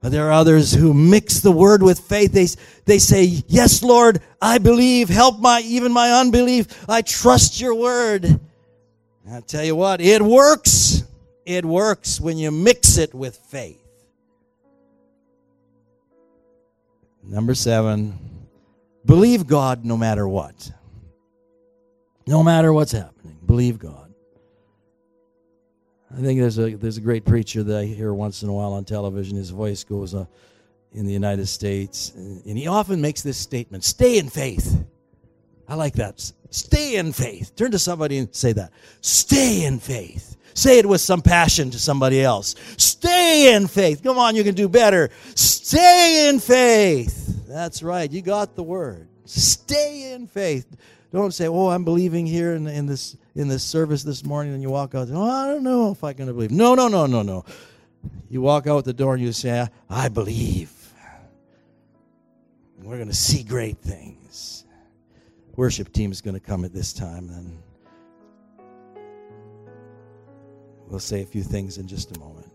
But 0.00 0.10
there 0.10 0.26
are 0.28 0.32
others 0.32 0.72
who 0.72 0.92
mix 0.94 1.40
the 1.40 1.52
word 1.52 1.82
with 1.82 2.00
faith. 2.00 2.32
They, 2.32 2.48
they 2.86 2.98
say, 2.98 3.24
Yes, 3.46 3.82
Lord, 3.82 4.20
I 4.40 4.58
believe. 4.58 5.08
Help 5.08 5.38
my, 5.38 5.60
even 5.64 5.92
my 5.92 6.10
unbelief. 6.12 6.88
I 6.88 7.02
trust 7.02 7.60
your 7.60 7.74
word. 7.74 8.24
And 8.24 8.40
I 9.34 9.40
tell 9.40 9.64
you 9.64 9.76
what, 9.76 10.00
it 10.00 10.20
works. 10.20 11.04
It 11.46 11.64
works 11.64 12.20
when 12.20 12.36
you 12.36 12.50
mix 12.50 12.98
it 12.98 13.14
with 13.14 13.36
faith. 13.36 13.81
Number 17.22 17.54
seven, 17.54 18.18
believe 19.04 19.46
God 19.46 19.84
no 19.84 19.96
matter 19.96 20.26
what. 20.26 20.70
No 22.26 22.42
matter 22.42 22.72
what's 22.72 22.92
happening, 22.92 23.38
believe 23.46 23.78
God. 23.78 24.12
I 26.16 26.20
think 26.20 26.40
there's 26.40 26.58
a 26.58 26.74
there's 26.74 26.98
a 26.98 27.00
great 27.00 27.24
preacher 27.24 27.62
that 27.62 27.78
I 27.78 27.84
hear 27.84 28.12
once 28.12 28.42
in 28.42 28.48
a 28.48 28.52
while 28.52 28.72
on 28.74 28.84
television. 28.84 29.36
His 29.36 29.50
voice 29.50 29.82
goes 29.82 30.14
uh, 30.14 30.26
in 30.92 31.06
the 31.06 31.12
United 31.12 31.46
States, 31.46 32.12
and 32.14 32.58
he 32.58 32.66
often 32.66 33.00
makes 33.00 33.22
this 33.22 33.38
statement: 33.38 33.82
"Stay 33.82 34.18
in 34.18 34.28
faith." 34.28 34.84
I 35.68 35.74
like 35.74 35.94
that. 35.94 36.32
Stay 36.50 36.96
in 36.96 37.12
faith. 37.12 37.56
Turn 37.56 37.70
to 37.70 37.78
somebody 37.78 38.18
and 38.18 38.34
say 38.34 38.52
that. 38.52 38.72
Stay 39.00 39.64
in 39.64 39.78
faith. 39.78 40.36
Say 40.54 40.78
it 40.78 40.86
with 40.86 41.00
some 41.00 41.22
passion 41.22 41.70
to 41.70 41.78
somebody 41.78 42.22
else. 42.22 42.54
Stay 42.76 43.54
in 43.54 43.66
faith. 43.66 44.02
Come 44.02 44.18
on, 44.18 44.36
you 44.36 44.44
can 44.44 44.54
do 44.54 44.68
better. 44.68 45.10
Stay 45.34 46.28
in 46.28 46.38
faith. 46.40 47.46
That's 47.48 47.82
right. 47.82 48.10
You 48.10 48.22
got 48.22 48.54
the 48.54 48.62
word. 48.62 49.08
Stay 49.24 50.12
in 50.12 50.26
faith. 50.26 50.66
Don't 51.12 51.32
say, 51.32 51.46
"Oh, 51.46 51.68
I'm 51.68 51.84
believing 51.84 52.26
here 52.26 52.54
in, 52.54 52.66
in 52.66 52.86
this 52.86 53.16
in 53.34 53.48
this 53.48 53.62
service 53.62 54.02
this 54.02 54.24
morning," 54.24 54.54
and 54.54 54.62
you 54.62 54.70
walk 54.70 54.94
out. 54.94 55.08
Oh, 55.12 55.22
I 55.22 55.46
don't 55.46 55.62
know 55.62 55.90
if 55.90 56.02
I 56.02 56.14
can 56.14 56.26
believe. 56.26 56.50
No, 56.50 56.74
no, 56.74 56.88
no, 56.88 57.06
no, 57.06 57.22
no. 57.22 57.44
You 58.30 58.40
walk 58.40 58.66
out 58.66 58.84
the 58.84 58.94
door 58.94 59.14
and 59.14 59.22
you 59.22 59.32
say, 59.32 59.68
"I 59.90 60.08
believe." 60.08 60.72
And 62.78 62.88
we're 62.88 62.96
going 62.96 63.08
to 63.08 63.14
see 63.14 63.42
great 63.42 63.78
things. 63.78 64.64
Worship 65.54 65.92
team 65.92 66.10
is 66.10 66.22
going 66.22 66.34
to 66.34 66.40
come 66.40 66.64
at 66.64 66.72
this 66.72 66.92
time, 66.94 67.28
and 67.28 67.62
we'll 70.92 71.00
say 71.00 71.22
a 71.22 71.26
few 71.26 71.42
things 71.42 71.78
in 71.78 71.88
just 71.88 72.16
a 72.16 72.20
moment. 72.20 72.52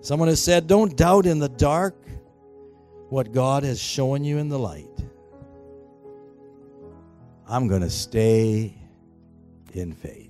Someone 0.00 0.28
has 0.28 0.42
said, 0.42 0.66
"Don't 0.66 0.96
doubt 0.96 1.26
in 1.26 1.38
the 1.38 1.48
dark." 1.48 1.94
what 3.10 3.32
God 3.32 3.64
has 3.64 3.80
shown 3.80 4.24
you 4.24 4.38
in 4.38 4.48
the 4.48 4.58
light. 4.58 4.86
I'm 7.46 7.66
going 7.66 7.82
to 7.82 7.90
stay 7.90 8.72
in 9.74 9.92
faith. 9.92 10.29